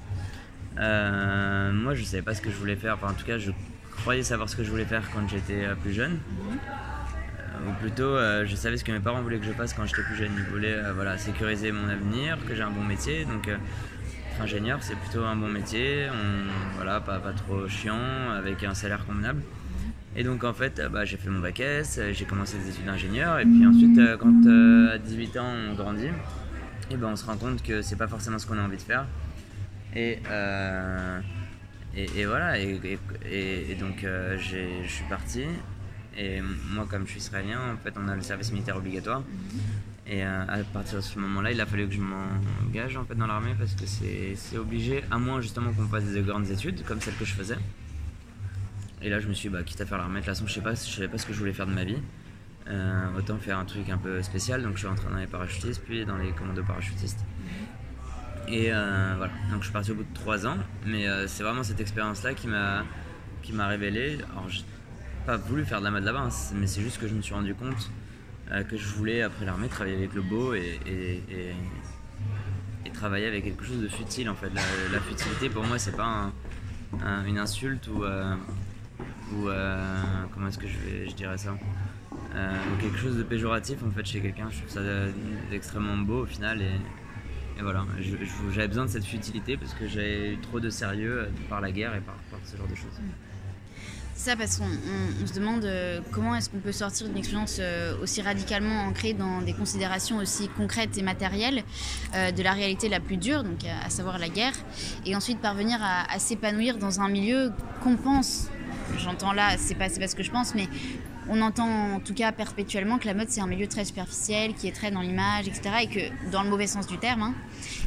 Euh, 0.78 1.73
moi, 1.73 1.95
je 1.95 2.04
savais 2.04 2.23
pas 2.23 2.35
ce 2.35 2.42
que 2.42 2.50
je 2.50 2.56
voulais 2.56 2.76
faire. 2.76 2.99
En 3.02 3.12
tout 3.12 3.25
cas, 3.25 3.38
je 3.38 3.50
croyais 3.99 4.23
savoir 4.23 4.49
ce 4.49 4.56
que 4.56 4.64
je 4.64 4.71
voulais 4.71 4.85
faire 4.85 5.02
quand 5.12 5.26
j'étais 5.28 5.64
euh, 5.64 5.75
plus 5.75 5.92
jeune. 5.92 6.18
Euh, 6.28 7.71
ou 7.71 7.73
plutôt, 7.80 8.16
je 8.45 8.54
savais 8.54 8.76
ce 8.76 8.85
que 8.85 8.92
mes 8.92 9.00
parents 9.00 9.23
voulaient 9.23 9.38
que 9.38 9.47
je 9.47 9.52
fasse 9.52 9.73
quand 9.73 9.87
j'étais 9.87 10.02
plus 10.02 10.16
jeune. 10.16 10.33
Ils 10.37 10.52
voulaient 10.52 10.92
voilà, 10.92 11.16
sécuriser 11.18 11.73
mon 11.73 11.88
avenir, 11.88 12.38
que 12.47 12.54
j'ai 12.54 12.62
un 12.62 12.71
bon 12.71 12.85
métier. 12.85 13.25
Donc, 13.25 13.50
ingénieur, 14.40 14.78
c'est 14.83 14.97
plutôt 14.97 15.25
un 15.25 15.37
bon 15.37 15.49
métier. 15.49 16.06
Voilà, 16.76 17.00
pas 17.00 17.18
trop 17.35 17.66
chiant, 17.66 18.30
avec 18.37 18.62
un 18.62 18.75
salaire 18.75 19.04
convenable. 19.06 19.42
Et 20.16 20.25
donc 20.25 20.44
en 20.44 20.54
fait, 20.54 20.80
bah, 20.90 21.04
j'ai 21.04 21.18
fait 21.18 21.28
mon 21.28 21.40
bac 21.40 21.61
S, 21.61 22.00
j'ai 22.12 22.25
commencé 22.25 22.56
des 22.56 22.70
études 22.70 22.87
d'ingénieur, 22.87 23.38
et 23.38 23.44
puis 23.44 23.66
ensuite, 23.66 23.99
euh, 23.99 24.16
quand 24.16 24.46
euh, 24.46 24.94
à 24.94 24.99
18 24.99 25.37
ans 25.37 25.52
on 25.70 25.75
grandit, 25.75 26.08
et 26.90 26.96
ben, 26.96 27.08
on 27.08 27.16
se 27.16 27.26
rend 27.26 27.37
compte 27.37 27.62
que 27.62 27.82
c'est 27.82 27.96
pas 27.96 28.08
forcément 28.08 28.38
ce 28.38 28.46
qu'on 28.46 28.56
a 28.56 28.62
envie 28.62 28.78
de 28.78 28.82
faire. 28.82 29.06
Et, 29.94 30.18
euh, 30.30 31.20
et, 31.94 32.25
voilà, 32.25 32.58
et, 32.58 32.78
donc 33.78 34.04
je 34.04 34.88
suis 34.88 35.04
parti. 35.08 35.44
Et 36.18 36.40
moi, 36.40 36.87
comme 36.88 37.04
je 37.06 37.11
suis 37.11 37.20
israélien, 37.20 37.58
en 37.75 37.76
fait, 37.76 37.92
on 38.02 38.08
a 38.08 38.14
le 38.14 38.23
service 38.23 38.52
militaire 38.52 38.76
obligatoire. 38.76 39.23
Et 40.06 40.23
à 40.23 40.58
partir 40.73 40.96
de 40.96 41.02
ce 41.02 41.18
moment-là, 41.18 41.50
il 41.50 41.61
a 41.61 41.66
fallu 41.66 41.88
que 41.88 41.94
je 41.94 42.00
m'engage 42.00 42.96
en 42.96 43.04
fait 43.04 43.16
dans 43.16 43.26
l'armée 43.26 43.54
parce 43.58 43.75
que 43.75 43.85
c'est 43.87 44.58
obligé, 44.58 45.02
à 45.11 45.18
moins 45.18 45.40
justement 45.40 45.73
qu'on 45.73 45.87
fasse 45.87 46.04
des 46.04 46.23
grandes 46.23 46.50
études 46.50 46.85
comme 46.85 47.00
celles 47.00 47.16
que 47.16 47.25
je 47.25 47.35
faisais. 47.35 47.58
Et 49.03 49.11
là, 49.11 49.21
je 49.21 49.29
me 49.29 49.35
suis 49.35 49.49
dit, 49.49 49.55
bah, 49.55 49.62
quitte 49.62 49.81
à 49.81 49.87
faire 49.87 49.99
l'armée, 49.99 50.21
de 50.21 50.25
toute 50.25 50.35
façon, 50.35 50.47
je 50.47 50.55
sais 50.55 50.61
pas, 50.61 50.75
je 50.75 50.91
savais 50.91 51.09
pas 51.09 51.19
ce 51.19 51.26
que 51.26 51.33
je 51.33 51.38
voulais 51.38 51.53
faire 51.53 51.67
de 51.67 51.73
ma 51.73 51.85
vie. 51.85 51.99
Euh, 52.69 53.07
autant 53.17 53.37
faire 53.37 53.59
un 53.59 53.65
truc 53.65 53.88
un 53.91 53.99
peu 53.99 54.23
spécial. 54.23 54.62
Donc, 54.62 54.75
je 54.75 54.79
suis 54.79 54.88
rentré 54.88 55.09
dans 55.09 55.17
les 55.17 55.26
parachutistes, 55.26 55.83
puis 55.85 56.05
dans 56.05 56.17
les 56.17 56.33
commandos 56.33 56.65
parachutistes. 56.65 57.25
Et 58.49 58.73
euh, 58.73 59.15
voilà, 59.17 59.33
donc 59.50 59.61
je 59.61 59.65
suis 59.65 59.73
parti 59.73 59.93
au 59.93 59.97
bout 59.97 60.05
de 60.05 60.15
trois 60.15 60.47
ans. 60.47 60.57
Mais 60.85 61.07
euh, 61.07 61.26
c'est 61.26 61.43
vraiment 61.43 61.62
cette 61.62 61.81
expérience-là 61.81 62.35
qui 62.35 62.49
m'a 62.49 63.67
révélé. 63.67 64.19
Alors, 64.33 64.49
j'ai 64.49 64.65
pas 65.26 65.37
voulu 65.37 65.65
faire 65.65 65.81
de 65.81 65.85
la 65.85 65.91
mode 65.91 66.05
là-bas, 66.05 66.29
hein, 66.29 66.55
mais 66.55 66.67
c'est 66.67 66.81
juste 66.81 66.99
que 66.99 67.07
je 67.07 67.15
me 67.15 67.23
suis 67.23 67.35
rendu 67.35 67.55
compte 67.55 67.91
que 68.69 68.76
je 68.76 68.87
voulais, 68.95 69.23
après 69.23 69.45
l'armée, 69.45 69.67
travailler 69.67 69.97
avec 69.97 70.15
le 70.15 70.23
beau 70.23 70.55
et, 70.55 70.79
et, 70.87 71.21
et, 72.85 72.91
travailler 72.93 73.26
avec 73.26 73.43
quelque 73.43 73.65
chose 73.65 73.83
de 73.83 73.88
futile 73.88 74.31
en 74.31 74.37
fait. 74.37 74.50
La, 74.55 75.00
futilité 75.00 75.50
pour 75.50 75.65
moi, 75.65 75.81
c'est 75.81 75.97
pas 75.97 76.31
une 77.26 77.38
insulte 77.38 77.88
ou 77.88 78.05
ou 79.33 79.49
euh, 79.49 79.78
comment 80.33 80.49
est-ce 80.49 80.59
que 80.59 80.66
je, 80.66 81.12
dirais 81.14 81.38
ça? 81.38 81.56
Euh, 82.35 82.54
quelque 82.80 82.99
chose 82.99 83.16
de 83.16 83.23
péjoratif 83.23 83.78
en 83.87 83.90
fait 83.90 84.04
chez 84.04 84.21
quelqu'un. 84.21 84.49
Je 84.50 84.59
trouve 84.59 84.71
ça 84.71 84.80
extrêmement 85.52 85.97
beau 85.97 86.23
au 86.23 86.26
final 86.26 86.62
et, 86.62 87.62
voilà. 87.62 87.87
J'avais 88.52 88.68
besoin 88.68 88.85
de 88.85 88.90
cette 88.90 89.06
futilité 89.06 89.56
parce 89.56 89.73
que 89.73 89.87
j'ai 89.87 90.35
eu 90.35 90.38
trop 90.38 90.61
de 90.61 90.68
sérieux 90.68 91.21
euh, 91.21 91.26
par 91.49 91.62
la 91.62 91.73
guerre 91.73 91.95
et 91.95 92.00
par, 92.00 92.14
ce 92.45 92.56
genre 92.56 92.68
de 92.68 92.75
choses. 92.75 93.00
Ça 94.14 94.37
parce 94.37 94.59
qu'on 94.59 95.26
se 95.26 95.35
demande 95.35 95.68
comment 96.11 96.35
est-ce 96.35 96.49
qu'on 96.49 96.59
peut 96.59 96.73
sortir 96.73 97.06
d'une 97.06 97.18
expérience 97.18 97.61
aussi 98.00 98.23
radicalement 98.23 98.85
ancrée 98.85 99.12
dans 99.12 99.42
des 99.42 99.52
considérations 99.52 100.16
aussi 100.16 100.49
concrètes 100.49 100.97
et 100.97 101.02
matérielles 101.02 101.62
de 102.14 102.42
la 102.42 102.52
réalité 102.52 102.88
la 102.88 102.99
plus 102.99 103.18
dure, 103.18 103.45
donc 103.45 103.59
à, 103.85 103.90
savoir 103.90 104.18
la 104.18 104.30
guerre, 104.30 104.54
et 105.04 105.14
ensuite 105.14 105.38
parvenir 105.38 105.80
à 105.83 106.18
s'épanouir 106.18 106.78
dans 106.78 107.02
un 107.02 107.11
milieu 107.11 107.52
qu'on 107.83 107.97
pense 107.97 108.49
j'entends 108.99 109.33
là, 109.33 109.57
c'est 109.59 109.75
pas, 109.75 109.88
pas 109.88 110.09
ce 110.09 110.14
que 110.14 110.23
je 110.23 110.31
pense, 110.31 110.55
mais 110.55 110.69
on 111.28 111.40
entend 111.40 111.95
en 111.95 112.00
tout 112.00 112.14
cas 112.14 112.33
perpétuellement 112.33 112.99
que 112.99 113.07
la 113.07 113.14
mode 113.14 113.28
c'est 113.28 113.40
un 113.40 113.47
milieu 113.47 113.66
très 113.66 113.85
superficiel, 113.85 114.55
qui 114.55 114.69
est 114.69 114.73
très 114.73 114.90
dans 114.90 115.00
l'image, 115.00 115.49
etc. 115.49 115.71
Et 115.83 115.87
que 115.88 116.31
dans 116.31 116.43
le 116.43 116.50
mauvais 116.50 116.66
sens 116.66 116.87
du 116.87 116.99
terme. 116.99 117.23
Hein. 117.23 117.35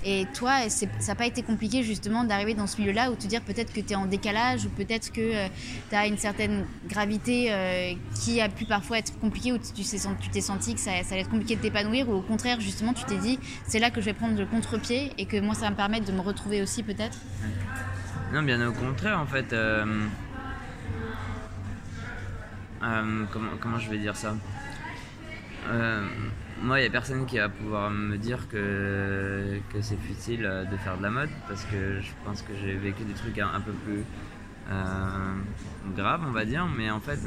Et 0.03 0.25
toi, 0.33 0.69
ça 0.69 0.85
n'a 1.07 1.15
pas 1.15 1.25
été 1.25 1.41
compliqué 1.41 1.83
justement 1.83 2.23
d'arriver 2.23 2.53
dans 2.53 2.67
ce 2.67 2.79
milieu-là 2.79 3.11
où 3.11 3.15
te 3.15 3.27
dire 3.27 3.41
peut-être 3.41 3.73
que 3.73 3.79
tu 3.79 3.93
es 3.93 3.95
en 3.95 4.05
décalage 4.05 4.65
ou 4.65 4.69
peut-être 4.69 5.11
que 5.11 5.21
euh, 5.21 5.47
tu 5.89 5.95
as 5.95 6.07
une 6.07 6.17
certaine 6.17 6.65
gravité 6.87 7.47
euh, 7.49 7.93
qui 8.15 8.41
a 8.41 8.49
pu 8.49 8.65
parfois 8.65 8.99
être 8.99 9.17
compliquée 9.19 9.51
ou 9.51 9.57
tu 9.57 9.83
t'es 9.83 10.41
senti 10.41 10.73
que 10.73 10.79
ça, 10.79 10.91
allait 10.91 11.21
être 11.21 11.29
compliqué 11.29 11.55
de 11.55 11.61
t'épanouir 11.61 12.09
ou 12.09 12.13
au 12.13 12.21
contraire 12.21 12.59
justement 12.59 12.93
tu 12.93 13.03
t'es 13.05 13.17
dit 13.17 13.39
c'est 13.67 13.79
là 13.79 13.89
que 13.89 14.01
je 14.01 14.05
vais 14.05 14.13
prendre 14.13 14.37
le 14.37 14.45
contre-pied 14.45 15.11
et 15.17 15.25
que 15.25 15.39
moi 15.39 15.53
ça 15.53 15.61
va 15.61 15.71
me 15.71 15.75
permettre 15.75 16.05
de 16.05 16.11
me 16.11 16.21
retrouver 16.21 16.61
aussi 16.61 16.83
peut-être? 16.83 17.17
Non, 18.33 18.43
bien 18.43 18.65
au 18.67 18.71
contraire 18.71 19.19
en 19.19 19.25
fait. 19.25 19.53
Euh, 19.53 19.85
comment, 22.79 23.51
comment 23.59 23.77
je 23.79 23.89
vais 23.89 23.97
dire 23.97 24.15
ça 24.15 24.35
moi, 26.61 26.79
il 26.79 26.81
n'y 26.81 26.87
a 26.87 26.91
personne 26.91 27.25
qui 27.25 27.37
va 27.37 27.47
pouvoir 27.47 27.89
me 27.89 28.17
dire 28.17 28.49
que, 28.49 29.59
c'est 29.79 29.99
futile 29.99 30.67
de 30.69 30.77
faire 30.77 30.97
de 30.97 31.03
la 31.03 31.09
mode 31.09 31.29
parce 31.47 31.63
que 31.65 32.01
je 32.01 32.11
pense 32.25 32.41
que 32.41 32.51
j'ai 32.61 32.73
vécu 32.73 33.03
des 33.03 33.13
trucs 33.13 33.39
un, 33.39 33.61
peu 33.61 33.71
plus 33.71 34.03
euh, 34.69 35.35
graves, 35.95 36.21
on 36.27 36.31
va 36.31 36.43
dire. 36.43 36.67
Mais 36.67 36.89
en 36.89 36.99
fait, 36.99 37.19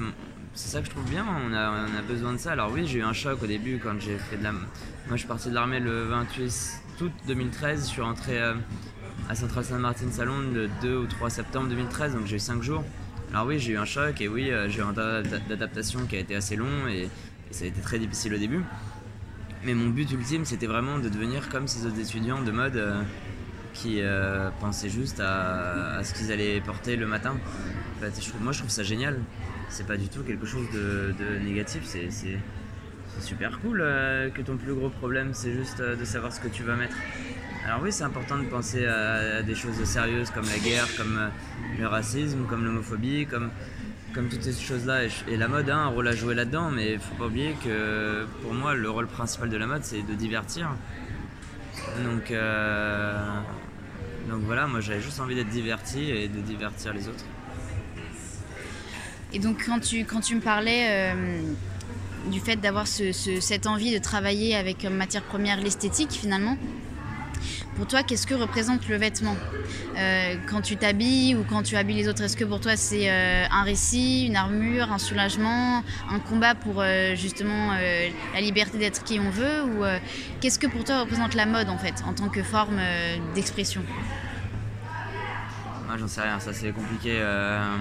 c'est 0.52 0.68
ça 0.68 0.80
que 0.80 0.86
je 0.86 0.90
trouve 0.90 1.08
bien. 1.08 1.24
On 1.46 1.54
a, 1.54 2.02
besoin 2.06 2.32
de 2.32 2.38
ça. 2.38 2.52
Alors, 2.52 2.70
oui, 2.72 2.86
j'ai 2.86 2.98
eu 2.98 3.02
un 3.02 3.14
choc 3.14 3.42
au 3.42 3.46
début 3.46 3.80
quand 3.82 3.98
j'ai 4.00 4.18
fait 4.18 4.36
de 4.36 4.44
la. 4.44 4.52
Moi, 4.52 4.62
je 5.12 5.16
suis 5.16 5.28
parti 5.28 5.48
de 5.48 5.54
l'armée 5.54 5.80
le 5.80 6.04
28 6.04 6.82
août 7.00 7.12
2013. 7.26 7.86
Je 7.86 7.90
suis 7.90 8.02
rentré 8.02 8.38
euh, 8.38 8.54
à 9.30 9.34
Central 9.34 9.64
Saint-Martin 9.64 10.10
Salon 10.10 10.40
le 10.52 10.68
2 10.82 10.96
ou 10.98 11.06
3 11.06 11.30
septembre 11.30 11.68
2013, 11.68 12.14
donc 12.14 12.26
j'ai 12.26 12.36
eu 12.36 12.40
5 12.40 12.62
jours. 12.62 12.84
Alors, 13.32 13.46
oui, 13.46 13.58
j'ai 13.58 13.72
eu 13.72 13.78
un 13.78 13.86
choc 13.86 14.20
et 14.20 14.28
oui, 14.28 14.50
euh, 14.50 14.68
j'ai 14.68 14.80
eu 14.80 14.82
un 14.82 14.92
tas 14.92 15.22
d'adaptation 15.22 16.04
qui 16.06 16.16
a 16.16 16.18
été 16.18 16.36
assez 16.36 16.54
long 16.54 16.86
et 16.86 17.08
ça 17.50 17.64
a 17.64 17.68
été 17.68 17.80
très 17.80 17.98
difficile 17.98 18.34
au 18.34 18.38
début. 18.38 18.62
Mais 19.64 19.72
mon 19.72 19.88
but 19.88 20.10
ultime, 20.12 20.44
c'était 20.44 20.66
vraiment 20.66 20.98
de 20.98 21.08
devenir 21.08 21.48
comme 21.48 21.66
ces 21.66 21.86
autres 21.86 21.98
étudiants 21.98 22.42
de 22.42 22.50
mode 22.50 22.76
euh, 22.76 23.00
qui 23.72 24.02
euh, 24.02 24.50
pensaient 24.60 24.90
juste 24.90 25.18
à, 25.20 26.04
ce 26.04 26.12
qu'ils 26.12 26.30
allaient 26.30 26.60
porter 26.60 26.96
le 26.96 27.06
matin. 27.06 27.34
moi, 28.42 28.52
je 28.52 28.58
trouve 28.58 28.70
ça 28.70 28.82
génial. 28.82 29.18
C'est 29.70 29.86
pas 29.86 29.96
du 29.96 30.08
tout 30.08 30.22
quelque 30.22 30.44
chose 30.44 30.66
de, 30.70 31.14
négatif. 31.42 31.84
C'est 31.84 32.10
super 33.22 33.60
cool 33.60 33.78
que 34.34 34.42
ton 34.42 34.58
plus 34.58 34.74
gros 34.74 34.90
problème, 34.90 35.30
c'est 35.32 35.52
juste 35.52 35.80
de 35.80 36.04
savoir 36.04 36.34
ce 36.34 36.40
que 36.40 36.48
tu 36.48 36.64
vas 36.64 36.76
mettre. 36.76 36.96
Alors 37.64 37.80
oui, 37.82 37.92
c'est 37.92 38.04
important 38.04 38.38
de 38.38 38.44
penser 38.44 38.86
à, 38.86 39.42
des 39.42 39.54
choses 39.54 39.82
sérieuses 39.84 40.30
comme 40.30 40.46
la 40.46 40.58
guerre, 40.58 40.88
comme 40.96 41.30
le 41.78 41.86
racisme, 41.86 42.44
comme 42.48 42.64
l'homophobie, 42.64 43.26
comme 43.26 43.50
comme 44.12 44.28
toutes 44.28 44.42
ces 44.42 44.52
choses-là, 44.52 45.04
et, 45.28 45.36
la 45.36 45.48
mode 45.48 45.70
a 45.70 45.76
un 45.76 45.86
rôle 45.86 46.06
à 46.06 46.14
jouer 46.14 46.34
là-dedans, 46.34 46.70
mais 46.70 46.92
il 46.92 46.98
faut 46.98 47.14
pas 47.14 47.26
oublier 47.26 47.56
que 47.64 48.26
pour 48.42 48.52
moi, 48.52 48.74
le 48.74 48.90
rôle 48.90 49.06
principal 49.06 49.48
de 49.48 49.56
la 49.56 49.66
mode, 49.66 49.84
c'est 49.84 50.02
de 50.02 50.14
divertir. 50.14 50.68
Donc, 52.04 52.30
euh, 52.30 53.40
donc 54.28 54.42
voilà, 54.42 54.66
moi 54.66 54.80
j'avais 54.80 55.00
juste 55.00 55.18
envie 55.20 55.34
d'être 55.34 55.48
diverti 55.48 56.10
et 56.10 56.28
de 56.28 56.40
divertir 56.40 56.92
les 56.92 57.08
autres. 57.08 57.24
Et 59.32 59.38
donc 59.38 59.64
quand 59.66 59.80
tu, 59.80 60.04
me 60.04 60.40
parlais 60.40 61.14
euh, 61.14 61.40
du 62.30 62.38
fait 62.38 62.56
d'avoir 62.56 62.86
cette 62.86 63.66
envie 63.66 63.92
de 63.92 63.98
travailler 63.98 64.54
avec 64.54 64.84
matière 64.84 65.22
première 65.22 65.58
l'esthétique 65.58 66.12
finalement, 66.12 66.56
pour 67.76 67.86
toi, 67.86 68.02
qu'est-ce 68.02 68.26
que 68.26 68.34
représente 68.34 68.88
le 68.88 68.96
vêtement 68.96 69.36
euh, 69.96 70.34
Quand 70.48 70.60
tu 70.60 70.76
t'habilles 70.76 71.34
ou 71.34 71.44
quand 71.44 71.62
tu 71.62 71.76
habilles 71.76 71.96
les 71.96 72.08
autres, 72.08 72.22
est-ce 72.22 72.36
que 72.36 72.44
pour 72.44 72.60
toi 72.60 72.76
c'est 72.76 73.10
euh, 73.10 73.44
un 73.50 73.62
récit, 73.62 74.26
une 74.26 74.36
armure, 74.36 74.92
un 74.92 74.98
soulagement, 74.98 75.82
un 76.10 76.18
combat 76.18 76.54
pour 76.54 76.76
euh, 76.78 77.14
justement 77.16 77.72
la 77.72 78.40
liberté 78.40 78.78
d'être 78.78 79.04
qui 79.04 79.18
on 79.18 79.30
veut 79.30 79.62
Ou 79.62 79.84
qu'est-ce 80.40 80.58
que 80.58 80.66
pour 80.66 80.84
toi 80.84 81.00
représente 81.00 81.34
la 81.34 81.46
mode 81.46 81.68
en 81.68 81.78
fait, 81.78 82.02
en 82.06 82.12
tant 82.12 82.28
que 82.28 82.42
forme 82.42 82.80
d'expression? 83.34 83.82
Moi 85.86 85.96
j'en 85.98 86.08
sais 86.08 86.22
rien, 86.22 86.40
ça 86.40 86.52
c'est 86.52 86.72
compliqué. 86.72 87.22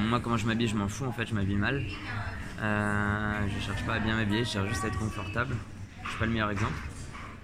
moi 0.10 0.20
comment 0.20 0.38
je 0.38 0.46
m'habille, 0.46 0.68
je 0.68 0.76
m'en 0.76 0.88
fous 0.88 1.06
en 1.06 1.12
fait, 1.12 1.28
je 1.28 1.34
m'habille 1.34 1.56
mal. 1.56 1.84
je 2.60 3.66
cherche 3.66 3.84
pas 3.86 3.96
à 3.96 4.00
bien 4.00 4.16
m'habiller, 4.16 4.46
je 4.46 4.52
cherche 4.52 4.70
juste 4.70 4.86
à 4.86 4.88
être 4.88 5.00
confortable. 5.00 5.56
Je 6.04 6.10
suis 6.10 6.20
pas 6.20 6.26
le 6.26 6.32
meilleur 6.32 6.50
exemple. 6.50 6.74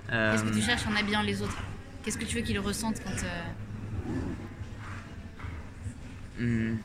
Qu'est-ce 0.10 0.43
que 0.43 0.53
tu 0.53 0.62
cherches 0.62 0.88
en 0.88 0.95
habillant 0.95 1.21
les 1.21 1.41
autres? 1.41 1.57
Qu'est-ce 2.07 2.17
que 2.17 2.23
tu 2.23 2.37
veux 2.37 2.41
qu'ils 2.41 2.59
ressentent 2.59 3.01
quand. 3.03 3.11
Euh, 6.39 6.71
hmm. 6.71 6.77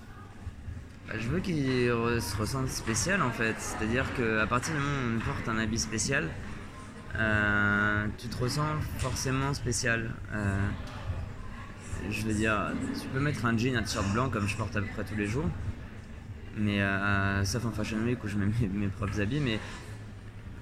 bah, 1.07 1.15
je 1.17 1.29
veux 1.29 1.39
qu'ils 1.39 1.87
se 2.21 2.37
ressentent 2.37 2.69
spécial 2.69 3.23
en 3.23 3.31
fait. 3.31 3.55
C'est-à-dire 3.57 4.05
qu'à 4.17 4.49
partir 4.49 4.75
du 4.75 4.81
moment 4.81 4.97
où 5.07 5.19
on 5.19 5.21
porte 5.21 5.49
un 5.49 5.59
habit 5.59 5.79
spécial, 5.79 6.29
euh, 7.15 8.09
tu 8.19 8.27
te 8.27 8.37
ressens 8.37 8.67
forcément 8.99 9.55
spécial. 9.55 10.11
Euh, 10.33 10.59
je 12.11 12.23
veux 12.23 12.35
dire, 12.35 12.73
tu 13.01 13.07
peux 13.07 13.21
mettre 13.21 13.45
un 13.45 13.57
jean, 13.57 13.77
un 13.77 13.85
t-shirt 13.85 14.13
blanc 14.13 14.29
comme 14.29 14.49
je 14.49 14.57
porte 14.57 14.75
à 14.75 14.81
peu 14.81 14.89
près 14.89 15.05
tous 15.05 15.15
les 15.15 15.29
jours. 15.29 15.49
Mais 16.57 16.81
sauf 17.45 17.65
en 17.65 17.71
Fashion 17.71 17.99
Week 17.99 18.19
où 18.25 18.27
je 18.27 18.37
mets 18.39 18.51
mes, 18.73 18.89
propres 18.89 19.21
habits. 19.21 19.39
Mais, 19.39 19.61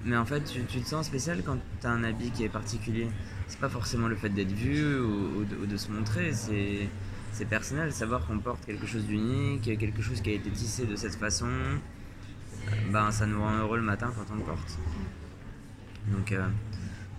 mais 0.05 0.17
en 0.17 0.25
fait, 0.25 0.41
tu, 0.41 0.61
tu 0.65 0.81
te 0.81 0.87
sens 0.87 1.07
spécial 1.07 1.41
quand 1.43 1.57
tu 1.81 1.87
as 1.87 1.89
un 1.89 2.03
habit 2.03 2.29
qui 2.29 2.43
est 2.43 2.49
particulier 2.49 3.07
c'est 3.51 3.59
pas 3.59 3.67
forcément 3.67 4.07
le 4.07 4.15
fait 4.15 4.29
d'être 4.29 4.53
vu 4.53 4.97
ou, 5.01 5.43
de, 5.43 5.75
se 5.75 5.91
montrer, 5.91 6.31
c'est, 6.31 6.87
c'est 7.33 7.43
personnel, 7.43 7.91
savoir 7.91 8.25
qu'on 8.25 8.39
porte 8.39 8.65
quelque 8.65 8.87
chose 8.87 9.05
d'unique, 9.05 9.63
quelque 9.77 10.01
chose 10.01 10.21
qui 10.21 10.29
a 10.29 10.33
été 10.33 10.49
tissé 10.49 10.85
de 10.85 10.95
cette 10.95 11.15
façon, 11.15 11.49
ben 12.91 13.11
ça 13.11 13.25
nous 13.25 13.41
rend 13.41 13.57
heureux 13.57 13.75
le 13.75 13.83
matin 13.83 14.09
quand 14.15 14.33
on 14.33 14.37
le 14.37 14.43
porte. 14.43 14.79
Donc 16.07 16.31
euh, 16.31 16.47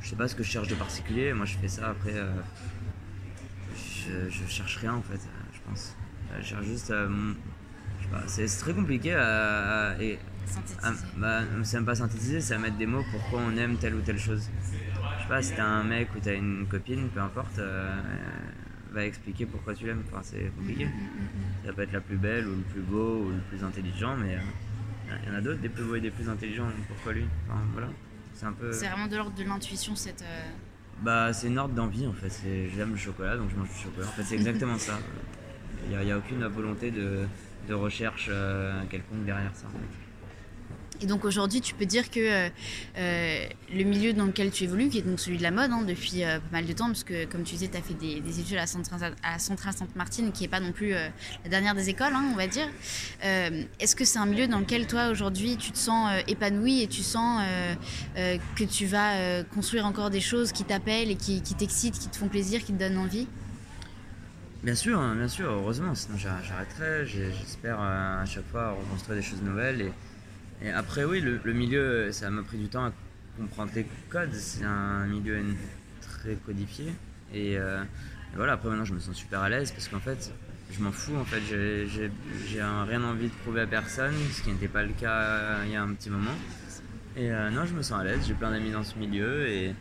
je 0.01 0.09
sais 0.09 0.17
pas 0.17 0.27
ce 0.27 0.35
que 0.35 0.43
je 0.43 0.51
cherche 0.51 0.69
de 0.69 0.75
particulier, 0.75 1.35
moi 1.35 1.45
je 1.45 1.59
fais 1.59 1.69
ça 1.69 1.91
après, 1.91 2.15
euh, 2.15 2.33
je, 4.31 4.47
cherche 4.49 4.79
rien 4.79 4.95
en 4.95 5.03
fait, 5.03 5.21
je 5.53 5.61
pense. 5.69 5.95
Je 6.41 6.47
cherche 6.47 6.65
juste, 6.65 6.91
euh, 6.93 7.35
je 8.01 8.05
sais 8.05 8.11
pas, 8.11 8.23
c'est, 8.27 8.47
très 8.47 8.73
compliqué 8.73 9.13
à, 9.13 9.97
bah, 11.19 11.43
c'est 11.63 11.77
même 11.77 11.85
pas 11.85 11.95
synthétiser, 11.95 12.41
c'est 12.41 12.55
à 12.55 12.59
mettre 12.59 12.79
des 12.79 12.87
mots 12.87 13.05
pourquoi 13.11 13.41
on 13.47 13.55
aime 13.59 13.77
telle 13.77 13.95
ou 13.95 14.01
telle 14.01 14.19
chose 14.19 14.49
pas, 15.33 15.41
si 15.41 15.55
t'as 15.55 15.65
un 15.65 15.83
mec 15.83 16.15
ou 16.15 16.19
t'as 16.21 16.35
une 16.35 16.67
copine, 16.67 17.09
peu 17.09 17.21
importe, 17.21 17.59
euh, 17.59 17.91
va 18.93 19.07
expliquer 19.07 19.47
pourquoi 19.47 19.73
tu 19.73 19.87
l'aimes. 19.87 20.03
Enfin, 20.07 20.21
c'est 20.23 20.53
compliqué. 20.55 20.87
Ça 21.65 21.73
peut 21.73 21.83
être 21.83 21.93
la 21.93 22.03
plus 22.03 22.19
belle 22.19 22.47
ou 22.47 22.57
le 22.57 22.63
plus 22.63 22.83
beau 22.83 23.25
ou 23.25 23.31
le 23.31 23.41
plus 23.49 23.65
intelligent, 23.65 24.15
mais 24.15 24.37
il 25.09 25.13
euh, 25.13 25.31
y 25.31 25.35
en 25.35 25.39
a 25.39 25.41
d'autres, 25.41 25.61
des 25.61 25.71
plus 25.71 25.85
beaux 25.85 25.95
et 25.95 26.03
des 26.03 26.11
plus 26.11 26.29
intelligents. 26.29 26.67
Pourquoi 26.87 27.15
lui? 27.15 27.25
Enfin, 27.49 27.61
voilà. 27.73 27.89
C'est 28.35 28.45
un 28.45 28.53
peu. 28.53 28.73
C'est 28.73 28.89
vraiment 28.89 29.07
de 29.07 29.17
l'ordre 29.17 29.35
de 29.35 29.45
l'intuition 29.45 29.97
cette. 29.97 30.21
Euh, 30.21 30.51
bah, 31.01 31.33
c'est 31.33 31.47
une 31.47 31.59
ordre 31.59 31.75
d'envie 31.75 32.07
en 32.07 32.13
fait. 32.13 32.31
J'aime 32.77 32.91
le 32.91 32.99
chocolat 32.99 33.39
donc 33.39 33.49
je 33.51 33.57
mange 33.57 33.71
du 33.71 33.81
chocolat. 33.81 34.09
En 34.09 34.11
fait, 34.11 34.25
c'est 34.25 34.35
exactement 34.35 34.77
ça. 34.77 34.99
Il 35.91 35.99
n'y 35.99 36.11
a, 36.11 36.15
a, 36.15 36.19
aucune 36.19 36.45
volonté 36.45 36.91
de, 36.91 37.27
de 37.69 37.75
recherche 37.75 38.31
quelconque 38.91 39.25
derrière 39.25 39.51
ça. 39.55 39.67
Et 41.03 41.07
donc 41.07 41.25
aujourd'hui, 41.25 41.61
tu 41.61 41.75
peux 41.75 41.85
dire 41.85 42.11
que 42.11 42.21
euh, 42.21 42.49
euh, 42.97 43.47
le 43.75 43.83
milieu 43.83 44.13
dans 44.13 44.27
lequel 44.27 44.53
tu 44.53 44.65
évolues, 44.65 44.89
qui 44.89 44.99
est 44.99 45.03
donc 45.03 45.19
celui 45.19 45.37
de 45.37 45.43
la 45.43 45.51
mode 45.51 45.73
hein, 45.73 45.83
depuis 45.87 46.23
euh, 46.23 46.39
pas 46.39 46.59
mal 46.59 46.67
de 46.67 46.73
temps, 46.73 46.87
parce 46.87 47.03
que 47.03 47.25
comme 47.25 47.43
tu 47.43 47.55
disais, 47.55 47.69
tu 47.69 47.77
as 47.77 47.83
fait 47.83 47.95
des, 47.95 48.41
études 48.41 48.59
à 48.59 48.67
Central 48.67 49.75
Sainte-Martine, 49.75 50.31
qui 50.31 50.45
n'est 50.45 50.49
pas 50.49 50.61
non 50.61 50.71
plus 50.71 50.91
la 50.93 51.51
dernière 51.51 51.75
des 51.75 51.89
écoles, 51.89 52.13
hein, 52.15 52.25
on 52.33 52.37
va 52.37 52.47
dire. 52.47 52.69
Est-ce 53.23 53.97
que 53.97 54.05
c'est 54.05 54.19
un 54.19 54.27
milieu 54.27 54.47
dans 54.47 54.61
lequel 54.61 54.87
toi 54.87 55.09
aujourd'hui, 55.09 55.57
tu 55.57 55.73
te 55.73 55.79
sens 55.79 56.11
épanoui 56.29 56.83
et 56.83 56.87
tu 56.87 57.03
sens 57.03 57.43
que 58.15 58.65
tu 58.65 58.87
vas 58.87 59.43
construire 59.45 59.87
encore 59.87 60.11
des 60.11 60.21
choses 60.21 60.53
qui 60.53 60.65
t'appellent 60.65 61.11
et 61.11 61.17
qui, 61.17 61.43
qui 61.43 61.55
t'excitent, 61.55 61.99
qui 61.99 62.09
te 62.09 62.17
font 62.17 62.29
plaisir, 62.29 62.61
qui 62.65 62.73
te 62.73 62.79
donnent 62.79 62.99
envie? 62.99 63.27
Bien 64.63 64.75
sûr, 64.75 65.01
hein, 65.01 65.17
bien 65.17 65.29
sûr, 65.29 65.51
heureusement, 65.51 65.95
sinon 65.95 66.17
j'arrêterai. 66.17 67.07
J'espère 67.07 67.81
à 67.81 68.25
chaque 68.25 68.47
fois 68.51 68.73
reconstruire 68.73 69.17
des 69.17 69.23
choses 69.23 69.43
nouvelles 69.43 69.81
et, 69.83 69.93
et 70.65 70.71
après, 70.71 71.05
oui, 71.05 71.21
le, 71.21 71.53
milieu, 71.53 72.13
ça 72.13 72.31
m'a 72.31 72.43
pris 72.43 72.57
du 72.57 72.69
temps 72.69 72.87
à 72.87 72.93
comprendre 73.37 73.73
les 73.75 73.87
codes. 74.09 74.33
C'est 74.33 74.65
un 74.65 75.07
milieu 75.07 75.43
très 76.01 76.35
codifié. 76.35 76.93
Et, 77.35 77.59
euh, 77.59 77.83
voilà, 78.37 78.53
après 78.53 78.69
maintenant, 78.69 78.85
je 78.85 78.95
me 78.95 79.01
sens 79.01 79.17
super 79.17 79.41
à 79.41 79.49
l'aise 79.49 79.73
parce 79.73 79.89
qu'en 79.89 79.99
fait, 79.99 80.33
je 80.71 80.81
m'en 80.81 80.93
fous. 80.93 81.17
En 81.17 81.25
fait, 81.25 81.41
j'ai 81.49 82.63
rien 82.63 83.03
envie 83.03 83.29
de 83.29 83.35
prouver 83.43 83.63
à 83.63 83.67
personne, 83.67 84.15
ce 84.33 84.43
qui 84.43 84.53
n'était 84.53 84.69
pas 84.69 84.85
le 84.85 84.93
cas 84.93 85.65
il 85.65 85.73
y 85.73 85.77
a 85.77 85.83
un 85.83 85.93
petit 85.95 86.11
moment. 86.11 86.35
Et 87.17 87.31
euh, 87.31 87.51
non, 87.51 87.65
je 87.67 87.75
me 87.75 87.83
sens 87.83 88.01
à 88.01 88.05
l'aise. 88.05 88.21
J'ai 88.27 88.35
plein 88.35 88.53
d'amis 88.53 88.71
dans 88.71 88.85
ce 88.85 88.97
milieu 88.97 89.49
et, 89.49 89.75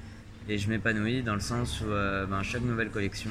et 0.49 0.57
je 0.57 0.67
m'épanouis 0.67 1.21
dans 1.21 1.35
le 1.35 1.39
sens 1.41 1.81
où 1.81 1.91
euh, 1.91 2.25
ben, 2.25 2.41
chaque 2.41 2.63
nouvelle 2.63 2.89
collection 2.89 3.29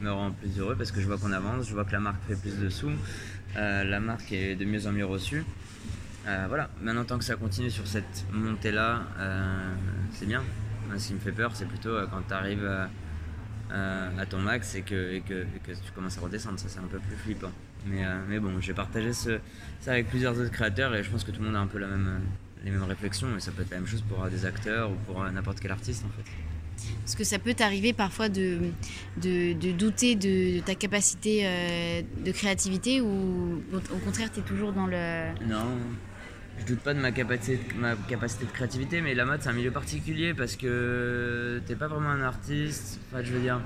me 0.00 0.10
rend 0.10 0.30
plus 0.30 0.56
heureux 0.60 0.76
parce 0.76 0.92
que 0.92 1.00
je 1.00 1.06
vois 1.06 1.18
qu'on 1.18 1.32
avance, 1.32 1.68
je 1.68 1.74
vois 1.74 1.84
que 1.84 1.92
la 1.92 2.00
marque 2.00 2.22
fait 2.28 2.36
plus 2.36 2.56
de 2.60 2.68
sous, 2.68 2.92
la 3.56 4.00
marque 4.00 4.30
est 4.30 4.54
de 4.54 4.64
mieux 4.64 4.86
en 4.86 4.92
mieux 4.92 5.04
reçue. 5.04 5.44
Euh, 6.26 6.46
voilà, 6.48 6.70
maintenant 6.80 7.04
tant 7.04 7.18
que 7.18 7.24
ça 7.24 7.36
continue 7.36 7.70
sur 7.70 7.86
cette 7.86 8.24
montée-là, 8.32 9.02
euh, 9.18 9.74
c'est 10.12 10.26
bien. 10.26 10.42
ce 10.96 11.08
qui 11.08 11.14
me 11.14 11.18
fait 11.18 11.32
peur, 11.32 11.50
c'est 11.54 11.66
plutôt 11.66 11.90
euh, 11.90 12.06
quand 12.10 12.22
tu 12.26 12.34
arrives 12.34 12.68
à 13.70 14.26
ton 14.26 14.38
max 14.38 14.74
et 14.76 14.82
que, 14.82 15.18
que, 15.20 15.44
tu 15.66 15.92
commences 15.94 16.16
à 16.16 16.20
redescendre. 16.20 16.58
Ça, 16.58 16.68
c'est 16.68 16.78
un 16.78 16.86
peu 16.86 16.98
plus 16.98 17.16
flippant. 17.16 17.50
Mais, 17.86 18.04
mais 18.28 18.38
bon, 18.38 18.60
j'ai 18.60 18.72
partagé 18.72 19.12
ce, 19.12 19.40
ça 19.80 19.92
avec 19.92 20.08
plusieurs 20.08 20.38
autres 20.38 20.52
créateurs 20.52 20.94
et 20.94 21.02
je 21.02 21.10
pense 21.10 21.24
que 21.24 21.32
tout 21.32 21.40
le 21.40 21.46
monde 21.46 21.56
a 21.56 21.60
un 21.60 21.66
peu 21.66 21.78
la 21.78 21.88
même, 21.88 22.20
les 22.64 22.70
mêmes 22.70 22.84
réflexions 22.84 23.36
et 23.36 23.40
ça 23.40 23.50
peut 23.50 23.62
être 23.62 23.70
la 23.70 23.78
même 23.78 23.86
chose 23.86 24.02
pour 24.02 24.24
des 24.28 24.46
acteurs 24.46 24.90
ou 24.90 24.94
pour 25.06 25.22
n'importe 25.24 25.60
quel 25.60 25.72
artiste 25.72 26.04
en 26.06 26.08
fait. 26.16 26.30
Est-ce 27.04 27.16
que 27.16 27.24
ça 27.24 27.38
peut 27.38 27.54
t'arriver 27.54 27.92
parfois 27.92 28.28
de, 28.28 28.58
de, 29.20 29.72
douter 29.72 30.14
de, 30.14 30.60
ta 30.60 30.74
capacité 30.74 31.42
de 32.24 32.32
créativité 32.32 33.00
ou 33.00 33.60
au 33.74 33.98
contraire 33.98 34.30
tu 34.32 34.40
es 34.40 34.42
toujours 34.42 34.72
dans 34.72 34.86
le... 34.86 35.34
Non, 35.46 35.66
je 36.58 36.64
doute 36.66 36.80
pas 36.80 36.94
de 36.94 37.00
ma 37.00 37.12
capacité, 37.12 37.60
ma 37.76 37.94
capacité 37.96 38.44
de 38.46 38.50
créativité, 38.50 39.00
mais 39.00 39.14
la 39.14 39.24
mode 39.24 39.42
c'est 39.42 39.48
un 39.48 39.54
milieu 39.54 39.70
particulier 39.70 40.34
parce 40.34 40.56
que 40.56 41.60
t'es 41.66 41.74
pas 41.74 41.88
vraiment 41.88 42.10
un 42.10 42.22
artiste. 42.22 43.00
Enfin, 43.08 43.22
je 43.22 43.32
veux 43.32 43.40
dire, 43.40 43.60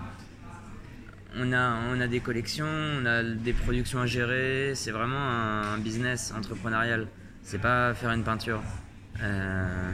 on 1.37 1.53
a, 1.53 1.79
on 1.93 2.01
a 2.01 2.07
des 2.07 2.21
collections, 2.21 2.67
on 2.67 3.07
a 3.07 3.23
des 3.23 3.53
productions 3.53 4.01
à 4.01 4.07
gérer. 4.07 4.73
C'est 4.75 4.91
vraiment 4.91 5.19
un, 5.19 5.79
business 5.79 6.33
entrepreneurial. 6.37 7.07
C'est 7.43 7.61
pas 7.61 7.95
faire 7.95 8.11
une 8.11 8.25
peinture, 8.25 8.63
euh, 9.23 9.93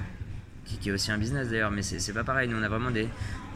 qui, 0.65 0.89
est 0.89 0.93
aussi 0.93 1.13
un 1.13 1.19
business 1.19 1.51
d'ailleurs, 1.51 1.71
mais 1.71 1.83
c'est 1.83 2.13
pas 2.13 2.25
pareil. 2.25 2.49
Nous, 2.49 2.57
on 2.57 2.63
a 2.63 2.69
vraiment 2.69 2.91
des, 2.91 3.09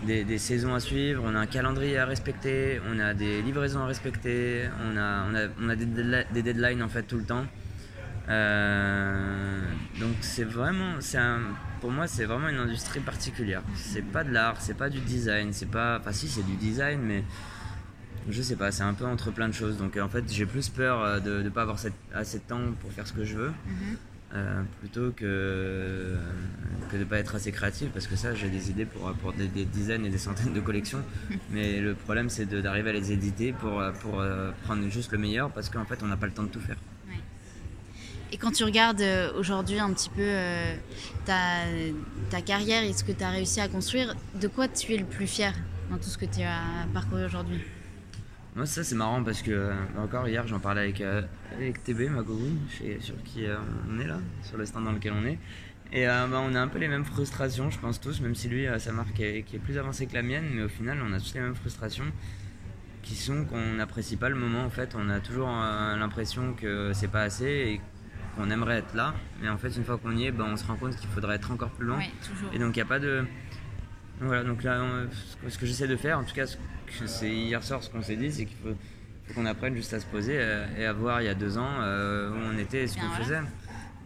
des, 0.05 0.39
saisons 0.39 0.75
à 0.75 0.81
suivre, 0.81 1.23
on 1.25 1.35
a 1.35 1.39
un 1.39 1.47
calendrier 1.47 1.99
à 1.99 2.07
respecter, 2.07 2.81
on 2.91 2.99
a 3.01 3.15
des 3.15 3.43
livraisons 3.43 3.81
à 3.81 3.87
respecter, 3.87 4.69
on 4.85 4.97
a, 4.97 5.25
on 5.29 5.35
a, 5.35 5.49
on 5.61 5.69
a 5.69 5.77
des, 5.77 5.87
des 5.87 6.43
deadlines 6.43 6.83
en 6.83 6.89
fait 6.89 7.05
tout 7.05 7.17
le 7.17 7.25
temps. 7.25 7.47
Euh, 8.29 9.63
donc 9.99 10.17
c'est 10.21 10.45
vraiment, 10.45 10.97
c'est 11.01 11.19
pour 11.81 11.91
moi 11.91 12.07
c'est 12.07 12.27
vraiment 12.27 12.49
une 12.49 12.59
industrie 12.59 13.01
particulière. 13.01 13.63
C'est 13.75 14.03
pas 14.03 14.25
de 14.25 14.33
l'art, 14.33 14.61
c'est 14.61 14.77
pas 14.77 14.91
du 14.91 15.01
design, 15.01 15.53
c'est 15.53 15.71
pas, 15.71 15.99
enfin 15.99 16.13
si 16.13 16.29
c'est 16.29 16.45
du 16.45 16.57
design, 16.57 17.01
mais 17.01 17.25
je 18.29 18.43
sais 18.43 18.57
pas, 18.57 18.71
c'est 18.71 18.83
un 18.83 18.93
peu 18.93 19.07
entre 19.07 19.31
plein 19.31 19.49
de 19.49 19.55
choses. 19.55 19.79
Donc 19.79 19.97
en 19.97 20.09
fait 20.09 20.25
j'ai 20.31 20.47
plus 20.47 20.69
peur 20.69 21.03
euh, 21.03 21.21
de 21.21 21.43
ne 21.43 21.49
pas 21.49 21.63
avoir 21.63 21.79
assez 22.15 22.39
de 22.39 22.45
temps 22.45 22.61
pour 22.81 22.93
faire 22.93 23.07
ce 23.07 23.13
que 23.13 23.25
je 23.25 23.37
veux. 23.37 23.53
Mhm. 23.67 23.97
Euh, 24.35 24.63
plutôt 24.81 25.11
que, 25.13 26.15
que 26.91 26.97
de 26.97 26.99
ne 26.99 27.05
pas 27.05 27.17
être 27.19 27.35
assez 27.35 27.51
créatif 27.51 27.89
parce 27.95 28.07
que 28.07 28.15
ça 28.15 28.35
j'ai 28.35 28.51
des 28.51 28.69
idées 28.69 28.85
pour, 28.85 29.11
pour 29.15 29.33
des, 29.33 29.49
dizaines 29.65 30.05
et 30.05 30.11
des 30.11 30.19
centaines 30.19 30.53
de 30.53 30.61
collections 30.61 31.03
mais 31.51 31.81
le 31.81 31.95
problème 31.95 32.29
c'est 32.29 32.45
d'arriver 32.45 32.91
à 32.91 32.93
les 32.93 33.11
éditer 33.11 33.55
pour, 33.55 33.83
pour 34.03 34.23
prendre 34.65 34.87
juste 34.91 35.13
le 35.13 35.19
meilleur 35.19 35.51
parce 35.51 35.71
qu'en 35.71 35.87
fait 35.87 36.03
on 36.03 36.09
n'a 36.09 36.19
pas 36.19 36.27
le 36.27 36.33
temps 36.33 36.43
de 36.43 36.51
tout 36.51 36.61
faire. 36.61 36.77
Et 38.31 38.37
quand 38.37 38.51
tu 38.51 38.65
regardes 38.65 39.01
euh, 39.01 39.33
aujourd'hui 39.39 39.79
un 39.79 39.93
petit 39.93 40.11
peu 40.11 40.21
euh, 40.21 40.75
ta, 41.25 41.63
ta, 42.31 42.43
carrière 42.43 42.83
et 42.83 42.93
ce 42.93 43.03
que 43.03 43.13
tu 43.13 43.25
as 43.25 43.31
réussi 43.31 43.61
à 43.61 43.69
construire, 43.69 44.15
de 44.39 44.49
quoi 44.49 44.69
tu 44.69 44.93
es 44.93 44.99
le 44.99 45.07
plus 45.07 45.27
fier 45.27 45.55
dans 45.91 45.97
tout 45.97 46.11
ce 46.11 46.19
que 46.19 46.27
tu 46.27 46.43
as 46.43 46.87
parcouru 46.93 47.25
aujourd'hui? 47.25 47.61
Moi, 48.55 48.67
ça, 48.67 48.85
c'est 48.85 48.97
marrant 48.97 49.23
parce 49.23 49.41
que, 49.41 49.51
euh, 49.51 49.73
encore 49.99 50.29
hier, 50.29 50.47
j'en 50.47 50.59
parlais 50.59 50.83
avec, 50.83 51.01
avec 51.01 51.83
TB, 51.85 52.11
ma 52.11 52.23
cousine, 52.23 52.59
sur 53.01 53.15
qui 53.23 53.45
on 53.91 53.99
est 53.99 54.07
là, 54.07 54.19
sur 54.43 54.59
le 54.59 54.67
stand 54.67 54.85
dans 54.85 54.93
lequel 54.93 55.15
on 55.15 55.25
est. 55.25 55.39
Et 55.91 56.05
bah, 56.05 56.43
on 56.45 56.55
a 56.55 56.61
un 56.61 56.69
peu 56.69 56.79
les 56.79 56.89
mêmes 56.89 57.05
frustrations, 57.05 57.71
je 57.71 57.79
pense 57.79 57.99
tous, 57.99 58.21
même 58.21 58.35
si 58.35 58.49
lui, 58.49 58.67
sa 58.79 58.93
marque 58.93 59.19
est, 59.21 59.43
qui 59.45 59.57
est 59.57 59.59
plus 59.59 59.79
avancée 59.79 60.07
que 60.07 60.13
la 60.13 60.23
mienne, 60.23 60.51
mais 60.53 60.63
au 60.63 60.69
final, 60.69 60.99
on 61.03 61.15
a 61.15 61.21
tous 61.21 61.33
les 61.35 61.41
mêmes 61.41 61.55
frustrations 61.55 62.05
qui 63.03 63.15
sont 63.15 63.47
qu'on 63.47 63.75
n'apprécie 63.75 64.17
pas 64.17 64.29
le 64.29 64.35
moment 64.35 64.65
en 64.65 64.71
fait. 64.71 64.95
On 64.99 65.09
a 65.09 65.21
toujours 65.21 65.49
l'impression 65.49 66.53
que 66.53 66.93
c'est 66.93 67.09
pas 67.09 67.23
assez 67.23 67.47
et 67.47 67.81
on 68.39 68.51
aimerait 68.51 68.79
être 68.79 68.95
là, 68.95 69.15
mais 69.41 69.49
en 69.49 69.59
fait, 69.59 69.71
une 69.77 69.85
fois 69.85 69.99
qu'on 69.99 70.17
y 70.17 70.27
est, 70.27 70.31
ben, 70.31 70.47
on 70.53 70.57
se 70.57 70.65
rend 70.65 70.77
compte 70.77 70.97
qu'il 70.97 71.09
faudrait 71.11 71.37
être 71.37 71.51
encore 71.51 71.71
plus 71.71 71.87
loin. 71.87 72.01
et 72.53 72.59
donc, 72.59 72.77
il 72.77 72.79
n'y 72.79 72.83
a 72.83 72.87
pas 72.87 72.99
de. 72.99 73.25
Voilà, 74.21 74.43
donc 74.43 74.63
là, 74.65 74.81
ce 75.49 75.59
que 75.59 75.67
j'essaie 75.67 75.87
de 75.87 75.97
faire, 75.97 76.19
en 76.19 76.25
tout 76.25 76.35
cas, 76.35 76.47
c'est 77.07 77.31
hier 77.31 77.63
soir 77.63 77.83
ce 77.83 77.91
qu'on 77.91 78.03
s'est 78.03 78.17
dit, 78.17 78.33
c'est 78.33 78.47
qu'il 78.47 78.57
faut, 78.57 79.35
qu'on 79.35 79.47
apprenne 79.47 79.75
juste 79.75 79.93
à 79.95 80.01
se 80.01 80.07
poser 80.07 80.37
euh, 80.39 80.67
et 80.77 80.87
à 80.87 80.93
voir 80.93 81.21
il 81.21 81.27
y 81.27 81.29
a 81.29 81.35
deux 81.35 81.59
ans 81.59 81.81
euh, 81.81 82.31
où 82.31 82.35
on 82.35 82.59
était 82.59 82.85
et 82.85 82.87
ce 82.89 82.97
qu'on 82.99 83.11
faisait. 83.11 83.41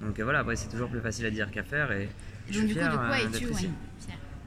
Donc 0.02 0.18
euh, 0.18 0.24
voilà, 0.24 0.40
après, 0.40 0.56
c'est 0.56 0.68
toujours 0.68 0.90
plus 0.90 1.00
facile 1.00 1.26
à 1.26 1.30
dire 1.30 1.50
qu'à 1.50 1.62
faire. 1.62 1.92
Et, 1.92 2.08
je 2.50 2.58
suis 2.58 2.68
fier 2.68 2.90
d'être 2.90 3.42
ici. 3.50 3.70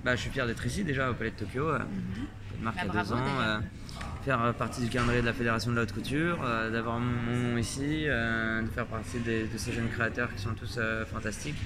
Bah, 0.04 0.16
je 0.16 0.22
suis 0.22 0.30
fier 0.30 0.46
d'être 0.46 0.66
ici 0.66 0.84
déjà 0.84 1.10
au 1.10 1.14
Palais 1.14 1.32
de 1.32 1.36
Tokyo. 1.36 1.72
Mm 1.72 1.78
-hmm. 1.78 2.64
Marque 2.64 2.88
bah, 2.88 3.04
deux 3.04 3.14
ans 3.14 3.62
faire 4.26 4.44
euh, 4.44 4.52
partie 4.54 4.82
du 4.82 4.90
calendrier 4.90 5.22
de 5.22 5.26
la 5.26 5.34
Fédération 5.34 5.70
de 5.70 5.76
la 5.76 5.84
haute 5.84 5.94
couture, 5.94 6.40
euh, 6.44 6.72
d'avoir 6.72 7.00
mon 7.00 7.52
nom 7.52 7.58
ici, 7.58 8.06
euh, 8.08 8.64
de 8.64 8.68
faire 8.68 8.88
partie 8.88 9.20
de 9.20 9.46
ces 9.56 9.72
jeunes 9.72 9.90
créateurs 9.90 10.34
qui 10.34 10.42
sont 10.42 10.56
tous 10.56 10.80
fantastiques, 11.12 11.62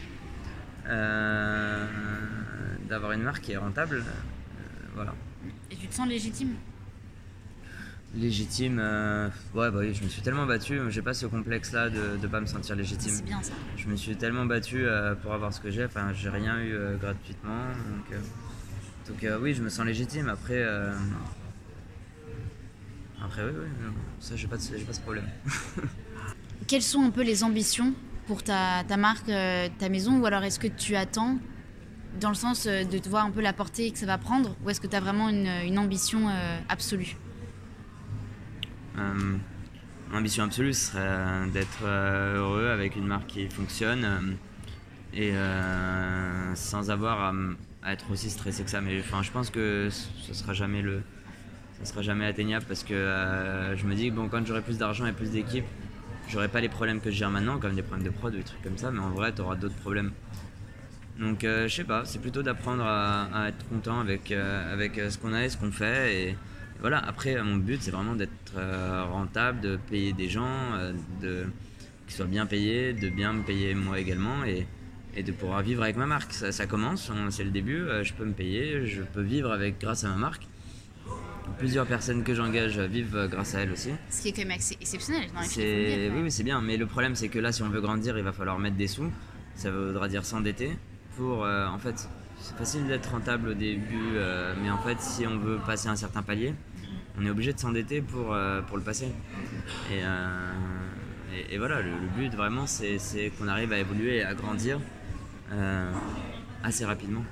d'avoir 2.89 3.13
une 3.13 3.23
marque 3.23 3.41
qui 3.41 3.53
est 3.53 3.57
rentable. 3.57 4.03
voilà. 4.93 5.13
Et 5.71 5.75
tu 5.75 5.87
te 5.87 5.95
sens 5.95 6.07
légitime? 6.07 6.55
Légitime, 8.15 8.79
ouais, 9.53 9.69
bah 9.71 9.79
oui, 9.79 9.93
je 9.93 10.03
me 10.03 10.09
suis 10.09 10.23
tellement 10.23 10.47
battu, 10.47 10.79
j'ai 10.89 11.03
pas 11.03 11.13
ce 11.13 11.27
complexe 11.27 11.71
là 11.71 11.89
de 11.89 12.17
ne 12.21 12.27
pas 12.27 12.41
me 12.41 12.47
sentir 12.47 12.75
légitime. 12.75 13.13
C'est 13.13 13.23
bien 13.23 13.41
ça. 13.41 13.53
Je 13.77 13.87
me 13.87 13.95
suis 13.95 14.15
tellement 14.15 14.45
battu 14.45 14.83
pour 15.21 15.33
avoir 15.33 15.53
ce 15.53 15.61
que 15.61 15.69
j'ai, 15.69 15.85
enfin 15.85 16.11
j'ai 16.13 16.29
rien 16.29 16.59
eu 16.59 16.75
gratuitement, 16.99 17.67
donc, 17.87 18.19
donc 19.07 19.41
oui, 19.41 19.53
je 19.53 19.61
me 19.61 19.69
sens 19.69 19.85
légitime. 19.85 20.27
Après, 20.27 20.65
après, 23.23 23.43
oui, 23.43 23.51
oui, 23.53 23.91
ça, 24.19 24.35
j'ai 24.35 24.47
pas, 24.47 24.57
de, 24.57 24.83
pas 24.83 24.93
ce 24.93 25.01
problème. 25.01 25.27
Quelles 26.67 26.81
sont 26.81 27.01
un 27.01 27.09
peu 27.09 27.23
les 27.23 27.43
ambitions 27.43 27.93
pour 28.27 28.43
ta, 28.43 28.83
ta 28.87 28.97
marque, 28.97 29.29
euh, 29.29 29.67
ta 29.77 29.89
maison 29.89 30.19
Ou 30.19 30.25
alors 30.25 30.43
est-ce 30.43 30.59
que 30.59 30.67
tu 30.67 30.95
attends 30.95 31.37
dans 32.19 32.29
le 32.29 32.35
sens 32.35 32.65
euh, 32.65 32.83
de 32.83 32.97
te 32.97 33.09
voir 33.09 33.25
un 33.25 33.31
peu 33.31 33.41
la 33.41 33.53
portée 33.53 33.91
que 33.91 33.97
ça 33.97 34.05
va 34.05 34.17
prendre 34.17 34.55
Ou 34.63 34.69
est-ce 34.69 34.79
que 34.79 34.87
tu 34.87 34.95
as 34.95 34.99
vraiment 34.99 35.29
une, 35.29 35.49
une 35.65 35.77
ambition 35.77 36.29
euh, 36.29 36.59
absolue? 36.69 37.17
L'ambition 40.11 40.43
absolue 40.43 40.73
serait 40.73 41.47
d'être 41.53 41.85
heureux 41.85 42.67
avec 42.67 42.97
une 42.97 43.05
marque 43.07 43.27
qui 43.27 43.47
fonctionne 43.47 44.35
et 45.13 45.31
sans 46.55 46.91
avoir 46.91 47.21
à, 47.21 47.33
à, 47.81 47.93
être 47.93 48.11
aussi 48.11 48.29
stressé 48.29 48.63
que 48.63 48.69
ça. 48.69 48.81
Mais 48.81 48.99
enfin, 48.99 49.23
je 49.23 49.31
pense 49.31 49.49
que 49.49 49.89
ce 49.89 50.33
sera 50.33 50.51
jamais 50.51 50.81
le, 50.81 51.01
ça 51.79 51.85
sera 51.85 52.01
jamais 52.01 52.25
atteignable 52.25 52.65
parce 52.67 52.83
que 52.83 52.93
euh, 52.93 53.75
je 53.77 53.85
me 53.85 53.95
dis 53.95 54.09
que 54.09 54.15
bon, 54.15 54.27
quand 54.27 54.45
j'aurai 54.45 54.61
plus 54.61 54.77
d'argent 54.77 55.05
et 55.05 55.13
plus 55.13 55.31
d'équipe, 55.31 55.65
j'aurai 56.27 56.49
pas 56.49 56.59
les 56.61 56.69
problèmes 56.69 56.99
que 56.99 57.09
j'ai 57.09 57.25
maintenant, 57.25 57.57
comme 57.57 57.73
des 57.73 57.81
problèmes 57.81 58.05
de 58.05 58.11
prod 58.11 58.33
ou 58.33 58.37
des 58.37 58.43
trucs 58.43 58.61
comme 58.61 58.77
ça, 58.77 58.91
mais 58.91 58.99
en 58.99 59.09
vrai, 59.11 59.33
tu 59.33 59.41
auras 59.41 59.55
d'autres 59.55 59.75
problèmes. 59.75 60.11
Donc, 61.19 61.43
euh, 61.43 61.67
je 61.67 61.75
sais 61.75 61.83
pas, 61.83 62.05
c'est 62.05 62.19
plutôt 62.19 62.43
d'apprendre 62.43 62.83
à, 62.85 63.47
être 63.49 63.67
content 63.69 63.99
avec, 63.99 64.31
euh, 64.31 64.73
avec 64.73 64.95
ce 64.95 65.17
qu'on 65.17 65.33
a 65.33 65.43
et 65.45 65.49
ce 65.49 65.57
qu'on 65.57 65.71
fait. 65.71 66.15
Et, 66.15 66.35
voilà, 66.81 66.99
après, 66.99 67.41
mon 67.43 67.57
but, 67.57 67.81
c'est 67.81 67.91
vraiment 67.91 68.15
d'être 68.15 68.53
rentable, 69.11 69.59
de 69.59 69.77
payer 69.89 70.13
des 70.13 70.29
gens, 70.29 70.47
de, 71.21 71.45
qu'ils 72.07 72.15
soient 72.15 72.25
bien 72.25 72.45
payés, 72.45 72.93
de 72.93 73.09
bien 73.09 73.33
me 73.33 73.43
payer 73.43 73.75
moi 73.75 73.99
également. 73.99 74.45
Et, 74.45 74.65
et 75.15 75.23
de 75.23 75.33
pouvoir 75.33 75.61
vivre 75.61 75.83
avec 75.83 75.97
ma 75.97 76.05
marque. 76.05 76.31
Ça, 76.31 76.53
ça 76.53 76.67
commence, 76.67 77.11
c'est 77.31 77.43
le 77.43 77.49
début, 77.49 77.83
je 78.03 78.13
peux 78.13 78.23
me 78.23 78.31
payer, 78.31 78.85
je 78.85 79.01
peux 79.01 79.21
vivre 79.21 79.51
avec 79.51 79.81
grâce 79.81 80.05
à 80.05 80.07
ma 80.07 80.15
marque 80.15 80.47
plusieurs 81.59 81.85
personnes 81.85 82.23
que 82.23 82.33
j'engage 82.33 82.79
vivent 82.79 83.27
grâce 83.29 83.53
à 83.53 83.59
elle 83.59 83.71
aussi. 83.71 83.91
Ce 84.09 84.21
qui 84.21 84.29
est 84.29 84.31
quand 84.31 84.47
même 84.47 84.57
exceptionnel 84.81 85.29
dans 85.33 85.41
les 85.41 86.09
Oui, 86.09 86.21
oui 86.23 86.31
c'est 86.31 86.43
bien. 86.43 86.61
Mais 86.61 86.77
le 86.77 86.87
problème, 86.87 87.15
c'est 87.15 87.27
que 87.27 87.37
là, 87.37 87.51
si 87.51 87.61
on 87.61 87.69
veut 87.69 87.81
grandir, 87.81 88.17
il 88.17 88.23
va 88.23 88.31
falloir 88.31 88.57
mettre 88.57 88.77
des 88.77 88.87
sous. 88.87 89.11
Ça 89.55 89.69
voudra 89.69 90.07
dire 90.07 90.25
s'endetter. 90.25 90.71
Pour, 91.17 91.43
euh, 91.43 91.67
en 91.67 91.77
fait, 91.77 92.07
c'est 92.39 92.55
facile 92.57 92.87
d'être 92.87 93.11
rentable 93.11 93.49
au 93.49 93.53
début, 93.53 94.15
euh, 94.15 94.55
mais 94.63 94.71
en 94.71 94.77
fait, 94.77 95.01
si 95.01 95.27
on 95.27 95.37
veut 95.37 95.59
passer 95.65 95.89
un 95.89 95.97
certain 95.97 96.21
palier, 96.21 96.53
on 97.19 97.25
est 97.25 97.29
obligé 97.29 97.51
de 97.51 97.59
s'endetter 97.59 98.01
pour, 98.01 98.33
euh, 98.33 98.61
pour 98.61 98.77
le 98.77 98.83
passer. 98.83 99.11
Et, 99.91 100.01
et, 101.53 101.57
voilà, 101.57 101.81
le, 101.81 101.91
but 102.17 102.33
vraiment, 102.33 102.65
c'est 102.65 102.97
qu'on 103.37 103.49
arrive 103.49 103.73
à 103.73 103.79
évoluer 103.79 104.17
et 104.17 104.23
à 104.23 104.33
grandir 104.33 104.79
assez 106.63 106.85
rapidement. 106.85 107.23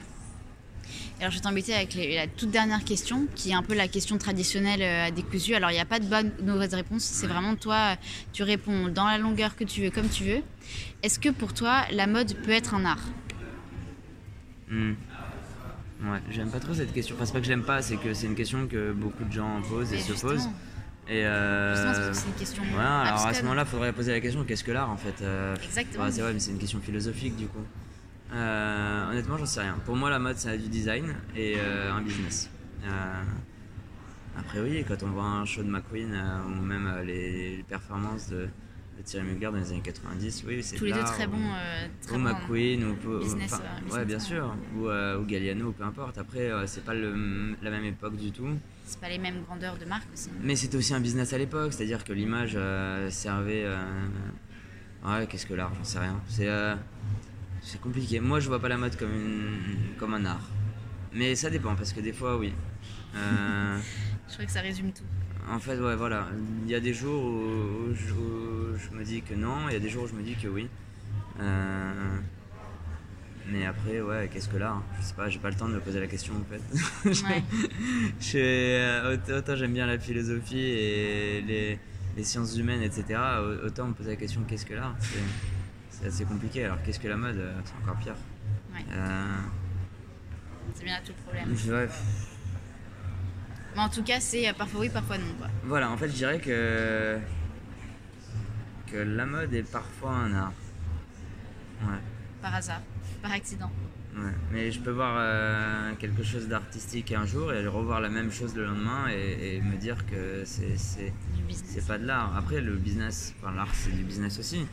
Alors 1.20 1.32
je 1.32 1.38
vais 1.38 1.42
t'embêter 1.42 1.74
avec 1.74 1.96
la 1.96 2.28
toute 2.28 2.52
dernière 2.52 2.84
question, 2.84 3.28
qui 3.34 3.50
est 3.50 3.56
un 3.56 3.64
peu 3.64 3.74
la 3.74 3.88
question 3.88 4.20
traditionnelle 4.20 4.84
euh, 4.84 5.08
à 5.08 5.12
décousu. 5.12 5.56
Alors 5.56 5.72
il 5.72 5.74
n'y 5.74 5.80
a 5.80 5.86
pas 5.86 6.00
de 6.00 6.06
bonne 6.06 6.32
ou 6.40 6.46
mauvaise 6.46 6.76
réponse, 6.76 7.04
c'est 7.04 7.26
vraiment 7.26 7.56
toi, 7.56 7.96
tu 8.34 8.44
réponds 8.44 8.90
dans 8.90 9.06
la 9.06 9.18
longueur 9.18 9.56
que 9.56 9.64
tu 9.64 9.82
veux, 9.82 9.90
comme 9.90 10.10
tu 10.10 10.26
veux. 10.26 10.44
Est-ce 11.02 11.18
que 11.18 11.30
pour 11.30 11.56
toi, 11.56 11.86
la 11.92 12.06
mode 12.06 12.36
peut 12.44 12.52
être 12.52 12.76
un 12.76 12.86
art? 12.86 13.04
Hmm. 14.70 14.94
Ouais, 16.04 16.20
j'aime 16.30 16.52
pas 16.52 16.60
trop 16.60 16.76
cette 16.76 16.94
question. 16.94 17.16
Enfin, 17.16 17.26
c'est 17.26 17.34
pas 17.34 17.40
que 17.40 17.48
j'aime 17.48 17.64
pas, 17.64 17.82
c'est 17.82 17.98
que 17.98 18.14
c'est 18.14 18.28
une 18.28 18.36
question 18.36 18.68
que 18.68 18.92
beaucoup 18.92 19.24
de 19.24 19.32
gens 19.32 19.60
posent 19.68 19.94
et, 19.94 20.00
se 20.00 20.14
posent. 20.14 20.48
Et 21.10 21.26
euh... 21.26 21.74
Justement, 21.74 21.94
c'est 21.94 22.00
parce 22.00 22.10
que 22.10 22.14
c'est 22.14 22.28
une 22.28 22.40
question. 22.40 22.64
Ouais, 22.64 22.84
alors 22.84 23.26
à 23.26 23.34
ce 23.34 23.42
moment-là, 23.42 23.64
il 23.66 23.70
faudrait 23.70 23.94
poser 23.94 24.12
la 24.12 24.20
question 24.20 24.44
qu'est-ce 24.44 24.64
que 24.64 24.72
l'art 24.72 24.92
en 24.92 24.98
fait 24.98 25.24
euh, 25.24 25.56
Exactement. 25.64 26.12
c'est 26.12 26.22
vrai, 26.22 26.34
mais 26.34 26.40
c'est 26.40 26.52
une 26.52 26.60
question 26.60 26.80
philosophique 26.80 27.36
du 27.36 27.48
coup. 27.48 27.66
Euh, 28.34 29.10
honnêtement, 29.12 29.38
j'en 29.38 29.46
sais 29.46 29.62
rien. 29.62 29.78
Pour 29.86 29.96
moi, 29.96 30.10
la 30.10 30.20
mode, 30.20 30.38
c'est 30.38 30.58
du 30.58 30.68
design 30.68 31.16
et 31.36 31.56
euh, 31.58 31.92
un 31.94 32.02
business. 32.02 32.50
Euh, 32.86 33.24
après, 34.38 34.60
oui, 34.60 34.84
quand 34.88 35.02
on 35.04 35.08
voit 35.12 35.24
un 35.24 35.46
show 35.46 35.64
de 35.64 35.70
McQueen 35.70 36.14
ou 36.48 36.62
même 36.62 36.90
les, 37.06 37.64
performances 37.68 38.28
de, 38.30 38.48
le 38.98 39.04
Thierry 39.04 39.26
Mugler 39.28 39.48
dans 39.48 39.54
les 39.58 39.72
années 39.72 39.82
90, 39.82 40.44
oui, 40.48 40.62
c'est 40.62 40.76
Tous 40.76 40.84
de 40.86 40.90
les 40.90 40.94
deux 40.96 41.04
très 41.06 41.26
ou- 41.26 41.30
bons. 41.32 41.38
euh, 41.56 41.88
ou. 42.16 42.18
McQueen 42.20 42.84
ou, 42.84 43.10
ou- 43.10 43.20
business, 43.20 43.54
enfin, 43.54 43.64
euh, 43.64 43.96
ouais 43.96 44.06
bien 44.06 44.18
ouais. 44.18 44.24
sûr 44.24 44.56
ou, 44.76 44.88
euh, 44.88 45.20
ou 45.20 45.26
Galliano 45.26 45.72
peu 45.72 45.84
importe 45.84 46.18
après 46.18 46.52
euh, 46.52 46.66
c'est 46.68 46.84
pas 46.84 46.94
le- 46.94 47.56
la 47.62 47.70
même 47.70 47.84
époque 47.86 48.16
du 48.18 48.32
tout 48.32 48.48
C'est 48.86 49.00
pas 49.00 49.10
les 49.10 49.18
mêmes 49.20 49.42
grandeurs 49.44 49.78
de 49.78 49.86
marque 49.86 50.08
aussi. 50.14 50.30
mais 50.42 50.56
c'était 50.56 50.78
aussi 50.78 50.94
un 50.94 51.00
business 51.00 51.32
à 51.34 51.38
l'époque 51.38 51.74
c'est 51.74 51.84
à 51.84 51.86
dire 51.86 52.04
que 52.04 52.14
l'image 52.14 52.54
euh, 52.56 53.10
servait 53.12 53.64
euh, 53.66 53.78
ouais 55.06 55.28
qu'est-ce 55.28 55.46
que 55.46 55.54
l'art 55.54 55.72
j'en 55.78 55.84
sais 55.84 56.00
rien 56.00 56.20
c'est 56.28 56.48
euh, 56.48 56.76
c'est 57.70 57.82
compliqué 57.82 58.20
moi 58.20 58.40
je 58.40 58.48
vois 58.48 58.60
pas 58.60 58.70
la 58.70 58.78
mode 58.78 58.96
comme 58.98 59.14
une- 59.14 59.96
comme 60.00 60.14
un 60.14 60.26
art 60.26 60.48
mais 61.14 61.36
ça 61.36 61.50
dépend 61.50 61.76
parce 61.76 61.92
que 61.94 62.02
des 62.02 62.14
fois 62.14 62.38
oui 62.38 62.54
Euh, 63.16 63.78
Je 64.30 64.34
crois 64.34 64.46
que 64.46 64.52
ça 64.52 64.62
résume 64.62 64.92
tout. 64.92 65.04
en 65.50 65.60
fait 65.60 65.78
ouais 65.80 65.96
voilà 65.96 66.28
il 66.66 66.70
y 66.72 66.76
a 66.76 66.80
des 66.80 66.94
jours 66.94 67.24
où 67.24 67.94
je, 67.96 68.14
où 68.14 68.78
je 68.78 68.90
me 68.98 69.04
dis 69.04 69.22
que 69.22 69.34
non 69.34 69.58
il 69.70 69.74
y 69.74 69.76
a 69.76 69.80
des 69.80 69.90
jours 69.90 70.04
où 70.04 70.08
je 70.08 70.14
me 70.14 70.24
dis 70.24 70.36
que 70.36 70.48
oui 70.48 70.68
Euh, 71.40 72.18
mais 73.50 73.66
après, 73.66 74.02
ouais, 74.02 74.30
qu'est-ce 74.34 74.50
que 74.50 74.58
l'art? 74.58 74.82
Je 75.00 75.06
sais 75.06 75.14
pas, 75.14 75.30
j'ai 75.30 75.40
pas 75.40 75.50
le 75.50 75.56
temps 75.56 75.70
de 75.70 75.76
me 75.76 75.80
poser 75.80 76.00
la 76.02 76.08
question 76.08 76.34
en 76.36 76.46
fait. 76.52 76.64
Ouais. 77.30 77.44
Je 78.20 78.38
euh, 78.38 79.16
autant, 79.38 79.56
j'aime 79.56 79.72
bien 79.74 79.86
la 79.86 79.98
philosophie 80.00 80.60
et 80.60 81.42
les, 81.48 81.80
les 82.18 82.24
sciences 82.26 82.58
humaines, 82.58 82.82
etc. 82.82 83.04
au- 83.40 83.68
Autant 83.68 83.88
me 83.88 83.94
poser 83.94 84.10
la 84.10 84.16
question 84.18 84.42
qu'est-ce 84.48 84.66
que 84.66 84.74
l'art? 84.74 84.96
C'est 86.00 86.08
assez 86.08 86.26
compliqué. 86.26 86.66
Alors 86.66 86.82
qu'est-ce 86.84 87.00
que 87.00 87.08
la 87.08 87.18
mode 87.18 87.38
Euh, 87.38 87.60
C'est 87.66 87.74
encore 87.84 87.98
pire. 88.02 88.16
Ouais. 88.74 88.86
Euh, 88.92 89.38
C'est 90.76 90.84
bien 90.84 90.96
là 90.96 91.02
tout 91.06 91.14
le 91.18 91.24
problème. 91.24 91.54
ouais, 91.76 91.90
Mais 93.76 93.82
en 93.82 93.90
tout 93.90 94.04
cas, 94.04 94.20
c'est 94.20 94.48
euh, 94.48 94.54
parfois 94.54 94.82
oui, 94.82 94.90
parfois 94.90 95.18
non. 95.18 95.34
Quoi. 95.38 95.48
voilà, 95.64 95.90
en 95.92 95.98
fait, 95.98 96.08
je 96.10 96.14
dirais 96.14 96.40
que 96.40 97.18
que 98.88 98.98
la 98.98 99.26
mode 99.26 99.54
est 99.54 99.70
parfois 99.70 100.12
un 100.12 100.34
art. 100.34 100.54
Ouais. 101.82 101.98
Par 102.42 102.56
hasard, 102.56 102.82
par 103.22 103.32
accident. 103.34 103.70
Ouais, 104.18 104.32
mais 104.52 104.72
je 104.72 104.80
peux 104.80 104.90
voir 104.90 105.16
euh, 105.20 105.92
quelque 106.00 106.24
chose 106.24 106.48
d'artistique 106.48 107.12
un 107.12 107.28
jour 107.28 107.54
et 107.54 107.68
revoir 107.68 108.02
la 108.02 108.10
même 108.10 108.32
chose 108.32 108.56
le 108.56 108.66
lendemain 108.66 109.08
et, 109.12 109.58
et 109.58 109.62
me 109.62 109.78
dire 109.78 110.08
que 110.08 110.44
c'est 110.44 111.88
pas 111.88 112.00
de 112.00 112.06
l'art. 112.08 112.36
Après 112.36 112.60
le 112.60 112.76
business, 112.78 113.36
enfin 113.40 113.54
l'art 113.56 113.70
c'est 113.74 113.96
du 113.96 114.04
business 114.04 114.40
aussi. 114.40 114.66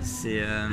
C'est 0.00 0.40
euh, 0.40 0.68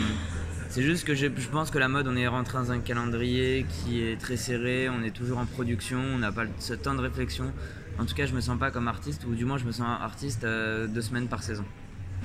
juste 0.78 1.06
que 1.06 1.16
je, 1.16 1.26
je 1.36 1.48
pense 1.48 1.72
que 1.72 1.80
la 1.80 1.88
mode 1.88 2.08
on 2.08 2.16
est 2.16 2.28
rentré 2.28 2.60
dans 2.60 2.72
un 2.72 2.80
calendrier 2.80 3.66
qui 3.68 4.04
est 4.04 4.22
très 4.22 4.38
serré, 4.38 4.90
on 4.90 5.02
est 5.02 5.16
toujours 5.16 5.40
en 5.40 5.48
production, 5.48 5.98
on 6.00 6.20
n'a 6.20 6.32
pas 6.32 6.46
ce 6.60 6.76
temps 6.76 6.94
de 6.94 7.02
réflexion. 7.02 7.52
En 7.98 8.06
tout 8.06 8.14
cas 8.14 8.28
je 8.28 8.34
me 8.34 8.42
sens 8.42 8.60
pas 8.60 8.70
comme 8.70 8.88
artiste 8.88 9.26
ou 9.26 9.34
du 9.34 9.46
moins 9.46 9.58
je 9.58 9.66
me 9.66 9.72
sens 9.72 9.88
artiste 10.02 10.44
euh, 10.44 10.86
deux 10.86 11.02
semaines 11.02 11.28
par 11.28 11.42
saison. 11.42 11.66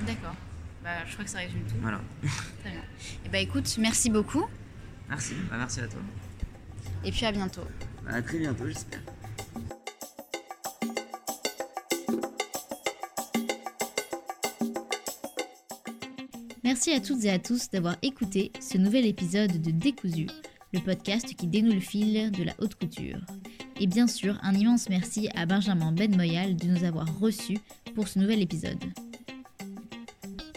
D'accord. 0.05 0.35
Bah, 0.83 0.89
je 1.07 1.13
crois 1.13 1.25
que 1.25 1.31
ça 1.31 1.39
résume 1.39 1.61
tout. 1.67 1.75
Voilà. 1.81 1.99
Très 2.61 2.71
bien. 2.71 2.83
Et 3.25 3.29
bah 3.29 3.39
écoute, 3.39 3.75
merci 3.79 4.11
beaucoup. 4.11 4.45
Merci, 5.09 5.33
Bah, 5.49 5.57
merci 5.57 5.79
à 5.81 5.87
toi. 5.87 6.01
Et 7.03 7.11
puis 7.11 7.25
à 7.25 7.31
bientôt. 7.31 7.63
Bah, 8.05 8.11
à 8.13 8.21
très 8.21 8.39
bientôt 8.39 8.67
j'espère. 8.67 9.01
Merci 16.63 16.91
à 16.91 16.99
toutes 16.99 17.23
et 17.25 17.31
à 17.31 17.39
tous 17.39 17.69
d'avoir 17.71 17.95
écouté 18.03 18.51
ce 18.61 18.77
nouvel 18.77 19.05
épisode 19.07 19.59
de 19.59 19.71
Décousu, 19.71 20.27
le 20.71 20.79
podcast 20.79 21.33
qui 21.35 21.47
dénoue 21.47 21.73
le 21.73 21.79
fil 21.79 22.31
de 22.31 22.43
la 22.43 22.53
haute 22.59 22.75
couture. 22.75 23.19
Et 23.79 23.87
bien 23.87 24.05
sûr, 24.07 24.37
un 24.43 24.53
immense 24.53 24.89
merci 24.89 25.29
à 25.35 25.45
Benjamin 25.47 25.91
Ben 25.91 26.13
Moyal 26.15 26.55
de 26.55 26.67
nous 26.67 26.83
avoir 26.83 27.07
reçus 27.19 27.57
pour 27.95 28.07
ce 28.07 28.19
nouvel 28.19 28.41
épisode. 28.41 28.83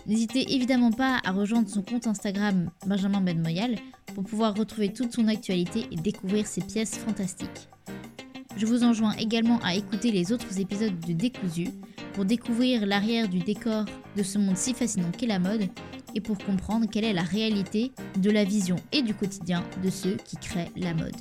N'hésitez 0.06 0.54
évidemment 0.54 0.90
pas 0.90 1.20
à 1.24 1.30
rejoindre 1.30 1.68
son 1.68 1.82
compte 1.82 2.06
Instagram 2.06 2.70
Benjamin 2.86 3.20
Ben 3.20 3.40
Moyal 3.40 3.76
pour 4.14 4.25
pouvoir 4.25 4.55
retrouver 4.55 4.92
toute 4.92 5.12
son 5.12 5.29
actualité 5.29 5.87
et 5.90 5.96
découvrir 5.96 6.46
ses 6.46 6.61
pièces 6.61 6.96
fantastiques. 6.96 7.68
Je 8.57 8.66
vous 8.66 8.85
enjoins 8.85 9.12
également 9.14 9.59
à 9.62 9.75
écouter 9.75 10.12
les 10.12 10.33
autres 10.33 10.61
épisodes 10.61 10.98
de 11.01 11.12
Décousu 11.12 11.68
pour 12.12 12.25
découvrir 12.25 12.87
l'arrière 12.87 13.29
du 13.29 13.38
décor 13.38 13.87
de 14.16 14.22
ce 14.22 14.38
monde 14.38 14.57
si 14.57 14.75
fascinant 14.75 15.11
qu'est 15.11 15.27
la 15.27 15.38
mode 15.38 15.68
et 16.14 16.20
pour 16.20 16.38
comprendre 16.38 16.87
quelle 16.90 17.05
est 17.05 17.14
la 17.14 17.22
réalité 17.22 17.92
de 18.18 18.31
la 18.31 18.44
vision 18.44 18.77
et 18.92 19.03
du 19.03 19.14
quotidien 19.14 19.64
de 19.83 19.88
ceux 19.88 20.16
qui 20.25 20.37
créent 20.37 20.70
la 20.77 20.92
mode. 20.92 21.16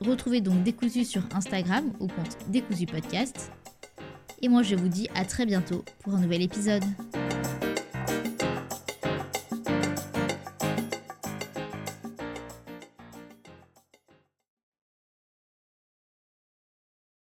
Retrouvez 0.00 0.40
donc 0.40 0.62
Décousu 0.62 1.04
sur 1.04 1.22
Instagram 1.34 1.92
au 2.00 2.06
compte 2.06 2.38
Décousu 2.48 2.86
Podcast. 2.86 3.52
Et 4.40 4.48
moi 4.48 4.62
je 4.62 4.74
vous 4.74 4.88
dis 4.88 5.08
à 5.14 5.26
très 5.26 5.44
bientôt 5.44 5.84
pour 6.02 6.14
un 6.14 6.20
nouvel 6.20 6.40
épisode. 6.40 6.84